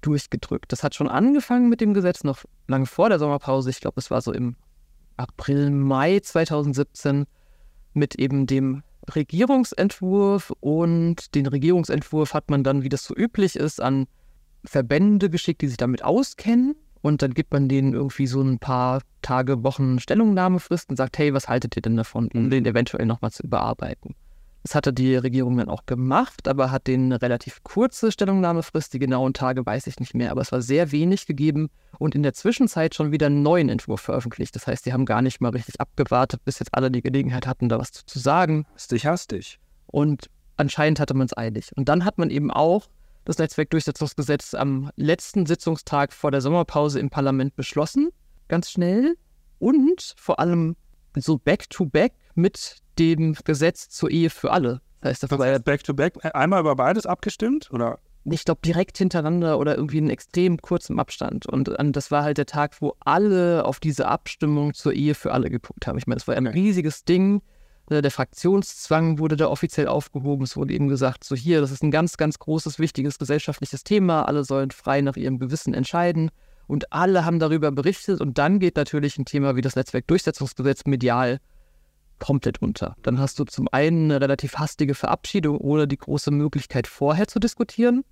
durchgedrückt. 0.00 0.72
Das 0.72 0.82
hat 0.82 0.96
schon 0.96 1.08
angefangen 1.08 1.68
mit 1.68 1.80
dem 1.80 1.94
Gesetz 1.94 2.24
noch 2.24 2.44
lange 2.66 2.86
vor 2.86 3.08
der 3.08 3.20
Sommerpause. 3.20 3.70
Ich 3.70 3.80
glaube, 3.80 4.00
es 4.00 4.10
war 4.10 4.20
so 4.20 4.32
im 4.32 4.56
April, 5.16 5.70
Mai 5.70 6.18
2017 6.20 7.26
mit 7.94 8.16
eben 8.16 8.46
dem 8.46 8.82
Regierungsentwurf 9.14 10.52
und 10.60 11.34
den 11.34 11.46
Regierungsentwurf 11.46 12.34
hat 12.34 12.50
man 12.50 12.64
dann, 12.64 12.82
wie 12.82 12.88
das 12.88 13.04
so 13.04 13.14
üblich 13.14 13.56
ist, 13.56 13.80
an 13.80 14.06
Verbände 14.64 15.30
geschickt, 15.30 15.62
die 15.62 15.68
sich 15.68 15.76
damit 15.76 16.04
auskennen. 16.04 16.74
Und 17.00 17.22
dann 17.22 17.32
gibt 17.32 17.52
man 17.52 17.68
denen 17.68 17.94
irgendwie 17.94 18.26
so 18.26 18.42
ein 18.42 18.58
paar 18.58 19.02
Tage, 19.22 19.62
Wochen 19.62 20.00
Stellungnahmefrist 20.00 20.90
und 20.90 20.96
sagt, 20.96 21.16
hey, 21.18 21.32
was 21.32 21.48
haltet 21.48 21.76
ihr 21.76 21.82
denn 21.82 21.96
davon, 21.96 22.28
um 22.34 22.50
den 22.50 22.66
eventuell 22.66 23.06
nochmal 23.06 23.30
zu 23.30 23.44
überarbeiten? 23.44 24.16
Das 24.62 24.74
hatte 24.74 24.92
die 24.92 25.14
Regierung 25.14 25.56
dann 25.56 25.68
auch 25.68 25.86
gemacht, 25.86 26.48
aber 26.48 26.70
hat 26.70 26.86
den 26.86 27.04
eine 27.06 27.22
relativ 27.22 27.62
kurze 27.62 28.12
Stellungnahmefrist. 28.12 28.92
Die 28.92 28.98
genauen 28.98 29.32
Tage 29.32 29.64
weiß 29.64 29.86
ich 29.86 30.00
nicht 30.00 30.14
mehr, 30.14 30.30
aber 30.30 30.40
es 30.40 30.52
war 30.52 30.60
sehr 30.60 30.92
wenig 30.92 31.26
gegeben 31.26 31.70
und 31.98 32.14
in 32.14 32.22
der 32.22 32.34
Zwischenzeit 32.34 32.94
schon 32.94 33.12
wieder 33.12 33.26
einen 33.26 33.42
neuen 33.42 33.68
Entwurf 33.68 34.00
veröffentlicht. 34.00 34.54
Das 34.56 34.66
heißt, 34.66 34.84
die 34.84 34.92
haben 34.92 35.06
gar 35.06 35.22
nicht 35.22 35.40
mal 35.40 35.50
richtig 35.50 35.80
abgewartet, 35.80 36.44
bis 36.44 36.58
jetzt 36.58 36.74
alle 36.74 36.90
die 36.90 37.02
Gelegenheit 37.02 37.46
hatten, 37.46 37.68
da 37.68 37.78
was 37.78 37.92
zu, 37.92 38.04
zu 38.04 38.18
sagen. 38.18 38.66
Hastig, 38.74 39.06
hastig. 39.06 39.58
Und 39.86 40.28
anscheinend 40.56 41.00
hatte 41.00 41.14
man 41.14 41.26
es 41.26 41.36
eilig. 41.36 41.70
Und 41.76 41.88
dann 41.88 42.04
hat 42.04 42.18
man 42.18 42.30
eben 42.30 42.50
auch 42.50 42.88
das 43.24 43.38
Netzwerkdurchsetzungsgesetz 43.38 44.54
am 44.54 44.90
letzten 44.96 45.46
Sitzungstag 45.46 46.12
vor 46.12 46.30
der 46.30 46.40
Sommerpause 46.40 46.98
im 46.98 47.10
Parlament 47.10 47.54
beschlossen, 47.56 48.08
ganz 48.48 48.70
schnell 48.70 49.16
und 49.58 50.14
vor 50.16 50.40
allem 50.40 50.76
so 51.14 51.38
back-to-back 51.38 52.12
-back 52.12 52.16
mit 52.38 52.78
dem 52.98 53.34
Gesetz 53.44 53.90
zur 53.90 54.10
Ehe 54.10 54.30
für 54.30 54.50
alle. 54.52 54.80
Das 55.00 55.10
heißt, 55.10 55.22
das 55.24 55.38
war 55.38 55.46
ja 55.46 55.58
back-to-back, 55.58 56.16
-back, 56.16 56.30
einmal 56.32 56.60
über 56.60 56.74
beides 56.76 57.04
abgestimmt 57.04 57.70
oder? 57.70 57.98
Ich 58.24 58.44
glaube, 58.44 58.60
direkt 58.64 58.98
hintereinander 58.98 59.58
oder 59.58 59.76
irgendwie 59.76 59.98
in 59.98 60.10
extrem 60.10 60.60
kurzem 60.60 60.98
Abstand. 60.98 61.46
Und, 61.46 61.68
und 61.68 61.96
das 61.96 62.10
war 62.10 62.24
halt 62.24 62.36
der 62.36 62.46
Tag, 62.46 62.76
wo 62.80 62.94
alle 63.00 63.64
auf 63.64 63.80
diese 63.80 64.06
Abstimmung 64.06 64.74
zur 64.74 64.92
Ehe 64.92 65.14
für 65.14 65.32
alle 65.32 65.50
geguckt 65.50 65.86
haben. 65.86 65.96
Ich 65.98 66.06
meine, 66.06 66.18
es 66.18 66.28
war 66.28 66.36
ein 66.36 66.46
riesiges 66.46 67.04
Ding. 67.04 67.40
Ne, 67.88 68.02
der 68.02 68.10
Fraktionszwang 68.10 69.18
wurde 69.18 69.36
da 69.36 69.48
offiziell 69.48 69.88
aufgehoben. 69.88 70.44
Es 70.44 70.56
wurde 70.56 70.74
eben 70.74 70.88
gesagt, 70.88 71.24
so 71.24 71.34
hier, 71.34 71.62
das 71.62 71.70
ist 71.70 71.82
ein 71.82 71.90
ganz, 71.90 72.18
ganz 72.18 72.38
großes, 72.38 72.78
wichtiges 72.78 73.18
gesellschaftliches 73.18 73.82
Thema. 73.82 74.24
Alle 74.24 74.44
sollen 74.44 74.72
frei 74.72 75.00
nach 75.00 75.16
ihrem 75.16 75.38
Gewissen 75.38 75.72
entscheiden. 75.72 76.30
Und 76.66 76.92
alle 76.92 77.24
haben 77.24 77.38
darüber 77.38 77.70
berichtet. 77.70 78.20
Und 78.20 78.36
dann 78.36 78.58
geht 78.58 78.76
natürlich 78.76 79.16
ein 79.16 79.24
Thema 79.24 79.56
wie 79.56 79.62
das 79.62 79.74
Netzwerkdurchsetzungsgesetz 79.74 80.84
medial 80.84 81.38
komplett 82.18 82.60
unter. 82.62 82.94
Dann 83.02 83.18
hast 83.18 83.38
du 83.38 83.44
zum 83.44 83.68
einen 83.70 84.10
eine 84.10 84.20
relativ 84.20 84.56
hastige 84.56 84.94
Verabschiedung 84.94 85.58
ohne 85.58 85.86
die 85.86 85.96
große 85.96 86.30
Möglichkeit 86.30 86.86
vorher 86.86 87.28
zu 87.28 87.38
diskutieren, 87.38 88.04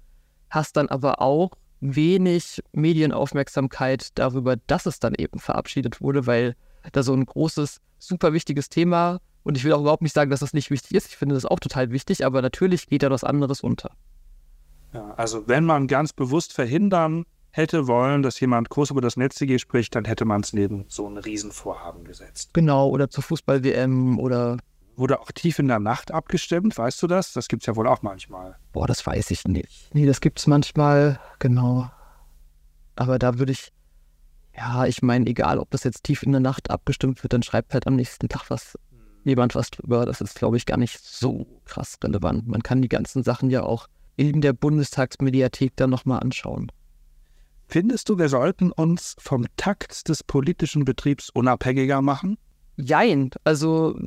hast 0.51 0.77
dann 0.77 0.89
aber 0.89 1.21
auch 1.21 1.53
wenig 1.81 2.63
Medienaufmerksamkeit 2.73 4.11
darüber, 4.15 4.57
dass 4.67 4.87
es 4.87 4.99
dann 4.99 5.15
eben 5.15 5.39
verabschiedet 5.39 6.01
wurde, 6.01 6.27
weil 6.27 6.57
da 6.93 7.03
so 7.03 7.13
ein 7.13 7.27
großes, 7.27 7.81
super 7.99 8.33
wichtiges 8.33 8.69
Thema 8.69 9.21
und 9.43 9.57
ich 9.57 9.65
will 9.65 9.73
auch 9.73 9.81
überhaupt 9.81 10.03
nicht 10.03 10.15
sagen, 10.15 10.31
dass 10.31 10.41
das 10.41 10.55
nicht 10.55 10.71
wichtig 10.71 10.95
ist. 10.95 11.09
Ich 11.09 11.17
finde 11.17 11.35
das 11.35 11.45
auch 11.45 11.61
total 11.61 11.91
wichtig, 11.91 12.25
aber 12.25 12.43
natürlich 12.43 12.89
geht 12.89 13.03
da 13.03 13.11
was 13.11 13.25
anderes 13.25 13.61
unter. 13.61 13.93
Ja, 14.93 15.15
also 15.15 15.47
wenn 15.47 15.65
man 15.65 15.87
ganz 15.87 16.13
bewusst 16.13 16.53
verhindern 16.53 17.27
hätte 17.57 17.87
wollen, 17.87 18.23
dass 18.23 18.39
jemand 18.41 18.71
groß 18.71 18.91
über 18.91 19.01
das 19.01 19.17
NetzDG 19.17 19.59
spricht, 19.59 19.95
dann 19.95 20.05
hätte 20.05 20.25
man 20.25 20.43
es 20.43 20.53
neben 20.53 20.85
so 20.89 21.09
ein 21.09 21.17
Riesenvorhaben 21.17 22.05
gesetzt. 22.05 22.51
Genau, 22.53 22.89
oder 22.89 23.09
zur 23.11 23.23
Fußball-WM 23.25 24.19
oder. 24.19 24.59
Wurde 24.97 25.21
auch 25.21 25.31
tief 25.31 25.59
in 25.59 25.69
der 25.69 25.79
Nacht 25.79 26.11
abgestimmt, 26.11 26.79
weißt 26.79 27.03
du 27.03 27.07
das? 27.07 27.35
Das 27.35 27.49
gibt 27.49 27.63
es 27.63 27.67
ja 27.67 27.77
wohl 27.77 27.87
auch 27.87 28.01
manchmal. 28.01 28.57
Boah, 28.73 28.87
das 28.87 29.07
weiß 29.07 29.31
ich 29.31 29.45
nicht. 29.45 29.91
Nee, 29.93 30.07
das 30.07 30.23
gibt 30.23 30.39
es 30.39 30.47
manchmal, 30.47 31.21
genau. 31.39 31.91
Aber 32.95 33.19
da 33.19 33.39
würde 33.39 33.53
ich, 33.53 33.73
ja, 34.57 34.87
ich 34.87 35.03
meine, 35.03 35.27
egal, 35.27 35.59
ob 35.59 35.71
das 35.71 35.85
jetzt 35.85 36.05
tief 36.05 36.23
in 36.23 36.33
der 36.33 36.41
Nacht 36.41 36.71
abgestimmt 36.71 37.23
wird, 37.23 37.35
dann 37.35 37.43
schreibt 37.43 37.75
halt 37.75 37.87
am 37.87 37.97
nächsten 37.97 38.29
Tag 38.29 38.49
was 38.49 38.79
jemand 39.25 39.55
was 39.55 39.71
drüber. 39.71 40.07
Das 40.07 40.21
ist, 40.21 40.37
glaube 40.37 40.57
ich, 40.57 40.65
gar 40.65 40.79
nicht 40.79 40.99
so 41.05 41.47
krass 41.67 41.99
relevant. 42.03 42.47
Man 42.47 42.63
kann 42.63 42.81
die 42.81 42.89
ganzen 42.89 43.23
Sachen 43.23 43.51
ja 43.51 43.65
auch 43.65 43.89
in 44.17 44.41
der 44.41 44.55
Bundestagsmediathek 44.55 45.77
dann 45.77 45.91
nochmal 45.91 46.21
anschauen. 46.21 46.73
Findest 47.69 48.09
du, 48.09 48.19
wir 48.19 48.29
sollten 48.29 48.71
uns 48.71 49.17
vom 49.19 49.47
Takt 49.57 50.09
des 50.09 50.23
politischen 50.23 50.85
Betriebs 50.85 51.31
unabhängiger 51.31 52.01
machen? 52.01 52.39
Jein. 52.77 53.31
Also 53.45 53.99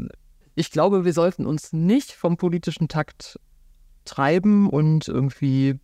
ich 0.56 0.72
glaube, 0.72 1.06
wir 1.06 1.14
sollten 1.14 1.46
uns 1.46 1.74
nicht 1.74 2.12
vom 2.12 2.38
politischen 2.38 2.88
Takt 2.88 3.40
treiben 4.06 4.70
und 4.70 5.08
irgendwie 5.08 5.80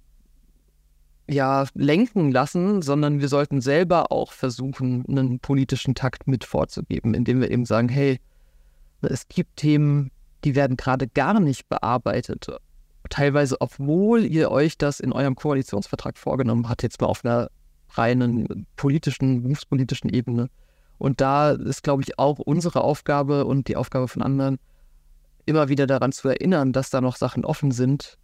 ja 1.29 1.65
lenken 1.73 2.31
lassen, 2.31 2.81
sondern 2.81 3.19
wir 3.19 3.27
sollten 3.27 3.61
selber 3.61 4.11
auch 4.11 4.31
versuchen, 4.31 5.05
einen 5.07 5.39
politischen 5.39 5.95
Takt 5.95 6.27
mit 6.27 6.43
vorzugeben, 6.43 7.13
indem 7.13 7.41
wir 7.41 7.51
eben 7.51 7.65
sagen, 7.65 7.89
hey, 7.89 8.19
es 9.01 9.27
gibt 9.27 9.57
Themen, 9.57 10.11
die 10.43 10.55
werden 10.55 10.77
gerade 10.77 11.07
gar 11.07 11.39
nicht 11.39 11.67
bearbeitet. 11.67 12.47
Teilweise, 13.09 13.57
obwohl 13.59 14.23
ihr 14.23 14.51
euch 14.51 14.77
das 14.77 14.99
in 14.99 15.11
eurem 15.11 15.35
Koalitionsvertrag 15.35 16.17
vorgenommen 16.17 16.69
habt, 16.69 16.83
jetzt 16.83 17.01
mal 17.01 17.07
auf 17.07 17.23
einer 17.23 17.49
reinen 17.97 18.67
politischen, 18.75 19.43
berufspolitischen 19.43 20.09
Ebene. 20.09 20.49
Und 20.97 21.21
da 21.21 21.51
ist, 21.51 21.83
glaube 21.83 22.03
ich, 22.03 22.17
auch 22.19 22.39
unsere 22.39 22.81
Aufgabe 22.81 23.45
und 23.45 23.67
die 23.67 23.75
Aufgabe 23.75 24.07
von 24.07 24.21
anderen, 24.21 24.57
immer 25.45 25.69
wieder 25.69 25.87
daran 25.87 26.11
zu 26.11 26.27
erinnern, 26.27 26.73
dass 26.73 26.89
da 26.89 27.01
noch 27.01 27.17
Sachen 27.17 27.45
offen 27.45 27.71
sind 27.71 28.17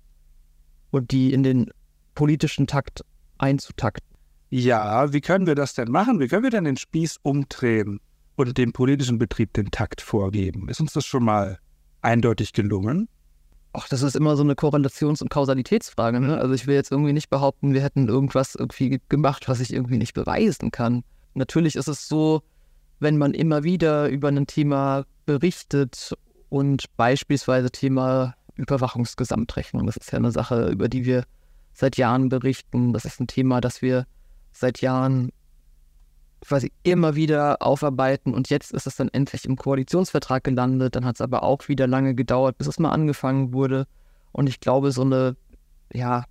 und 0.89 1.11
die 1.11 1.33
in 1.33 1.43
den 1.43 1.69
politischen 2.15 2.67
Takt 2.67 3.01
einzutakten. 3.37 4.17
Ja, 4.49 5.13
wie 5.13 5.21
können 5.21 5.47
wir 5.47 5.55
das 5.55 5.73
denn 5.73 5.89
machen? 5.89 6.19
Wie 6.19 6.27
können 6.27 6.43
wir 6.43 6.49
denn 6.49 6.65
den 6.65 6.77
Spieß 6.77 7.17
umdrehen 7.21 7.99
und 8.35 8.57
dem 8.57 8.73
politischen 8.73 9.17
Betrieb 9.17 9.53
den 9.53 9.71
Takt 9.71 10.01
vorgeben? 10.01 10.67
Ist 10.67 10.81
uns 10.81 10.93
das 10.93 11.05
schon 11.05 11.23
mal 11.23 11.59
eindeutig 12.01 12.53
gelungen? 12.53 13.07
Ach, 13.73 13.87
das 13.87 14.01
ist 14.01 14.15
immer 14.15 14.35
so 14.35 14.43
eine 14.43 14.53
Korrelations- 14.53 15.21
und 15.21 15.29
Kausalitätsfrage. 15.29 16.19
Ne? 16.19 16.37
Also 16.37 16.53
ich 16.53 16.67
will 16.67 16.75
jetzt 16.75 16.91
irgendwie 16.91 17.13
nicht 17.13 17.29
behaupten, 17.29 17.73
wir 17.73 17.81
hätten 17.81 18.09
irgendwas 18.09 18.55
irgendwie 18.55 18.99
gemacht, 19.07 19.47
was 19.47 19.61
ich 19.61 19.71
irgendwie 19.71 19.97
nicht 19.97 20.13
beweisen 20.13 20.71
kann. 20.71 21.03
Natürlich 21.35 21.75
ist 21.75 21.87
es 21.87 22.07
so, 22.07 22.41
wenn 22.99 23.17
man 23.17 23.33
immer 23.33 23.63
wieder 23.63 24.09
über 24.09 24.27
ein 24.27 24.45
Thema 24.45 25.05
berichtet 25.25 26.13
und 26.49 26.85
beispielsweise 26.97 27.71
Thema 27.71 28.35
Überwachungsgesamtrechnung, 28.55 29.85
das 29.85 29.95
ist 29.97 30.11
ja 30.11 30.19
eine 30.19 30.31
Sache, 30.31 30.67
über 30.67 30.89
die 30.89 31.05
wir 31.05 31.23
seit 31.73 31.95
Jahren 31.95 32.27
berichten. 32.27 32.91
Das 32.91 33.05
ist 33.05 33.21
ein 33.21 33.27
Thema, 33.27 33.61
das 33.61 33.81
wir 33.81 34.05
seit 34.51 34.81
Jahren 34.81 35.31
quasi 36.41 36.71
immer 36.83 37.15
wieder 37.15 37.61
aufarbeiten 37.61 38.33
und 38.33 38.49
jetzt 38.49 38.71
ist 38.71 38.87
es 38.87 38.95
dann 38.95 39.09
endlich 39.09 39.45
im 39.45 39.55
Koalitionsvertrag 39.55 40.43
gelandet. 40.43 40.95
Dann 40.95 41.05
hat 41.05 41.15
es 41.15 41.21
aber 41.21 41.43
auch 41.43 41.67
wieder 41.67 41.87
lange 41.87 42.15
gedauert, 42.15 42.57
bis 42.57 42.67
es 42.67 42.79
mal 42.79 42.91
angefangen 42.91 43.53
wurde. 43.53 43.87
Und 44.31 44.47
ich 44.47 44.59
glaube, 44.59 44.91
so 44.91 45.03
eine 45.03 45.35
ja, 45.93 46.25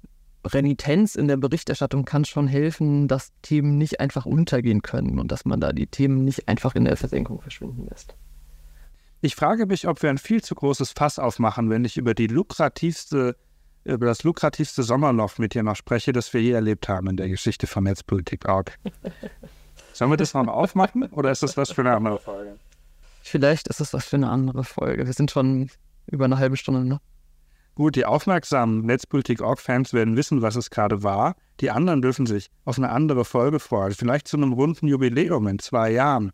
Renitenz 0.44 1.14
in 1.14 1.28
der 1.28 1.36
Berichterstattung 1.36 2.04
kann 2.04 2.24
schon 2.24 2.48
helfen, 2.48 3.08
dass 3.08 3.32
Themen 3.42 3.76
nicht 3.78 4.00
einfach 4.00 4.26
untergehen 4.26 4.82
können 4.82 5.18
und 5.18 5.30
dass 5.30 5.44
man 5.44 5.60
da 5.60 5.72
die 5.72 5.86
Themen 5.86 6.24
nicht 6.24 6.48
einfach 6.48 6.74
in 6.74 6.84
der 6.84 6.96
Versenkung 6.96 7.40
verschwinden 7.40 7.86
lässt. 7.88 8.14
Ich 9.20 9.36
frage 9.36 9.66
mich, 9.66 9.86
ob 9.86 10.02
wir 10.02 10.08
ein 10.08 10.18
viel 10.18 10.42
zu 10.42 10.54
großes 10.54 10.92
Fass 10.92 11.18
aufmachen, 11.18 11.68
wenn 11.68 11.84
ich 11.84 11.98
über 11.98 12.14
die 12.14 12.26
lukrativste, 12.26 13.36
über 13.84 14.06
das 14.06 14.24
lukrativste 14.24 14.82
Sommerloch 14.82 15.36
mit 15.36 15.52
dir 15.52 15.62
noch 15.62 15.76
spreche, 15.76 16.12
das 16.12 16.32
wir 16.32 16.40
je 16.40 16.52
erlebt 16.52 16.88
haben 16.88 17.08
in 17.08 17.16
der 17.18 17.28
Geschichte 17.28 17.66
von 17.66 17.84
Netzpolitik.org. 17.84 18.78
Sollen 19.92 20.10
wir 20.10 20.16
das 20.16 20.34
noch 20.34 20.46
aufmachen 20.46 21.04
oder 21.06 21.30
ist 21.30 21.42
das 21.42 21.56
was 21.56 21.72
für 21.72 21.82
eine 21.82 21.94
andere 21.94 22.18
Folge? 22.18 22.56
Vielleicht 23.22 23.68
ist 23.68 23.80
es 23.80 23.92
was 23.92 24.04
für 24.04 24.16
eine 24.16 24.28
andere 24.28 24.64
Folge. 24.64 25.06
Wir 25.06 25.12
sind 25.12 25.30
schon 25.30 25.70
über 26.06 26.24
eine 26.24 26.38
halbe 26.38 26.56
Stunde, 26.56 26.84
ne? 26.84 27.00
Gut, 27.74 27.96
die 27.96 28.04
aufmerksamen 28.04 28.84
Netzpolitik-Org-Fans 28.84 29.92
werden 29.92 30.16
wissen, 30.16 30.42
was 30.42 30.56
es 30.56 30.70
gerade 30.70 31.02
war. 31.02 31.36
Die 31.60 31.70
anderen 31.70 32.02
dürfen 32.02 32.26
sich 32.26 32.50
auf 32.64 32.78
eine 32.78 32.90
andere 32.90 33.24
Folge 33.24 33.60
freuen. 33.60 33.92
Vielleicht 33.92 34.28
zu 34.28 34.36
einem 34.36 34.52
runden 34.52 34.88
Jubiläum 34.88 35.46
in 35.46 35.58
zwei 35.58 35.90
Jahren. 35.90 36.32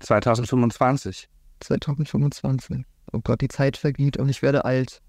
2025. 0.00 1.28
2025. 1.60 2.84
Oh 3.12 3.20
Gott, 3.22 3.40
die 3.40 3.48
Zeit 3.48 3.76
vergeht 3.76 4.16
und 4.16 4.28
ich 4.28 4.42
werde 4.42 4.64
alt. 4.64 5.02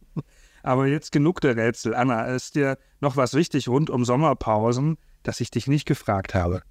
Aber 0.64 0.88
jetzt 0.88 1.12
genug 1.12 1.42
der 1.42 1.56
Rätsel. 1.56 1.96
Anna, 1.96 2.26
ist 2.26 2.56
dir 2.56 2.78
noch 3.00 3.16
was 3.16 3.34
wichtig 3.34 3.70
rund 3.70 3.90
um 3.90 4.04
Sommerpausen? 4.04 4.98
dass 5.24 5.42
ich 5.42 5.52
dich 5.52 5.68
nicht 5.68 5.86
gefragt 5.86 6.34
habe? 6.34 6.62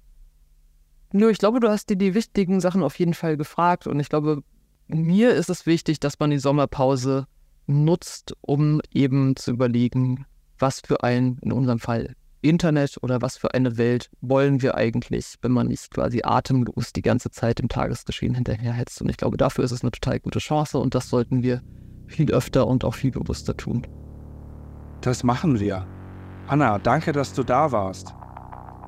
Nö, 1.11 1.29
ich 1.29 1.39
glaube, 1.39 1.59
du 1.59 1.69
hast 1.69 1.89
dir 1.89 1.95
die 1.95 2.13
wichtigen 2.13 2.59
Sachen 2.59 2.83
auf 2.83 2.99
jeden 2.99 3.13
Fall 3.13 3.35
gefragt 3.35 3.87
und 3.87 3.99
ich 3.99 4.09
glaube, 4.09 4.43
mir 4.87 5.31
ist 5.31 5.49
es 5.49 5.65
wichtig, 5.65 5.99
dass 5.99 6.19
man 6.19 6.29
die 6.29 6.39
Sommerpause 6.39 7.25
nutzt, 7.67 8.35
um 8.41 8.81
eben 8.93 9.35
zu 9.35 9.51
überlegen, 9.51 10.25
was 10.57 10.81
für 10.81 11.03
ein, 11.03 11.37
in 11.41 11.51
unserem 11.51 11.79
Fall, 11.79 12.15
Internet 12.41 12.97
oder 13.01 13.21
was 13.21 13.37
für 13.37 13.53
eine 13.53 13.77
Welt 13.77 14.09
wollen 14.21 14.61
wir 14.61 14.75
eigentlich, 14.75 15.35
wenn 15.41 15.51
man 15.51 15.67
nicht 15.67 15.91
quasi 15.91 16.21
atemlos 16.23 16.93
die 16.93 17.01
ganze 17.01 17.31
Zeit 17.31 17.59
im 17.59 17.67
Tagesgeschehen 17.67 18.33
hinterherhetzt. 18.33 19.01
Und 19.01 19.09
ich 19.09 19.17
glaube, 19.17 19.37
dafür 19.37 19.63
ist 19.65 19.71
es 19.71 19.81
eine 19.81 19.91
total 19.91 20.19
gute 20.19 20.39
Chance 20.39 20.77
und 20.77 20.95
das 20.95 21.09
sollten 21.09 21.43
wir 21.43 21.61
viel 22.07 22.31
öfter 22.31 22.67
und 22.67 22.85
auch 22.85 22.93
viel 22.93 23.11
bewusster 23.11 23.57
tun. 23.57 23.85
Das 25.01 25.23
machen 25.23 25.59
wir. 25.59 25.85
Anna, 26.47 26.79
danke, 26.79 27.11
dass 27.11 27.33
du 27.33 27.43
da 27.43 27.71
warst. 27.71 28.13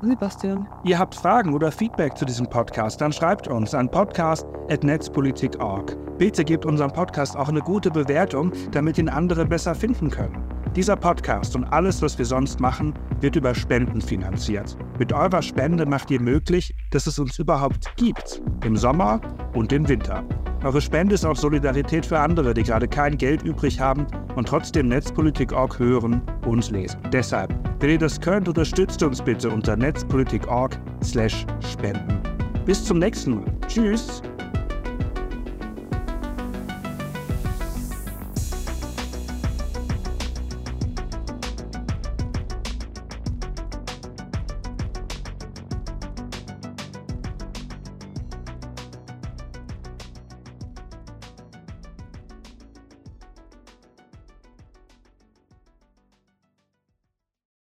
Sebastian. 0.02 0.68
Ihr 0.84 1.00
habt 1.00 1.16
Fragen 1.16 1.54
oder 1.54 1.72
Feedback 1.72 2.18
zu 2.18 2.26
diesem 2.26 2.50
Podcast, 2.50 3.00
dann 3.02 3.14
schreibt 3.14 3.48
uns 3.48 3.74
an 3.74 3.90
podcast.netzpolitik.org. 3.90 6.18
Bitte 6.18 6.44
gebt 6.44 6.66
unserem 6.66 6.92
Podcast 6.92 7.38
auch 7.38 7.48
eine 7.50 7.62
gute 7.62 7.92
Bewertung, 7.92 8.52
damit 8.72 8.98
ihn 8.98 9.10
andere 9.10 9.46
besser 9.46 9.76
finden 9.76 10.10
können. 10.10 10.44
Dieser 10.76 10.96
Podcast 10.96 11.56
und 11.56 11.66
alles, 11.66 12.02
was 12.02 12.18
wir 12.18 12.26
sonst 12.26 12.60
machen, 12.62 12.94
wird 13.20 13.36
über 13.36 13.54
Spenden 13.54 14.00
finanziert. 14.00 14.78
Mit 14.98 15.12
eurer 15.12 15.42
Spende 15.42 15.86
macht 15.86 16.10
ihr 16.12 16.22
möglich, 16.22 16.74
dass 16.92 17.08
es 17.08 17.20
uns 17.20 17.38
überhaupt 17.40 17.94
gibt. 17.98 18.42
Im 18.64 18.78
Sommer 18.78 19.20
und 19.54 19.74
im 19.74 19.90
Winter. 19.90 20.24
Eure 20.64 20.80
Spende 20.80 21.16
ist 21.16 21.26
auch 21.26 21.36
Solidarität 21.36 22.06
für 22.06 22.20
andere, 22.20 22.54
die 22.54 22.64
gerade 22.64 22.88
kein 22.88 23.18
Geld 23.18 23.42
übrig 23.42 23.82
haben 23.82 24.06
und 24.36 24.48
trotzdem 24.48 24.90
Netzpolitik.org 24.90 25.80
hören 25.80 26.22
und 26.46 26.70
lesen. 26.70 27.00
Deshalb, 27.12 27.52
wenn 27.82 27.90
ihr 27.90 27.98
das 27.98 28.22
könnt, 28.22 28.48
unterstützt 28.48 29.04
uns 29.04 29.22
bitte 29.22 29.50
unter 29.50 29.76
netzpolitik.org/spenden. 29.76 32.22
Bis 32.66 32.86
zum 32.86 33.00
nächsten 33.00 33.36
Mal. 33.36 33.44
Tschüss. 33.68 34.22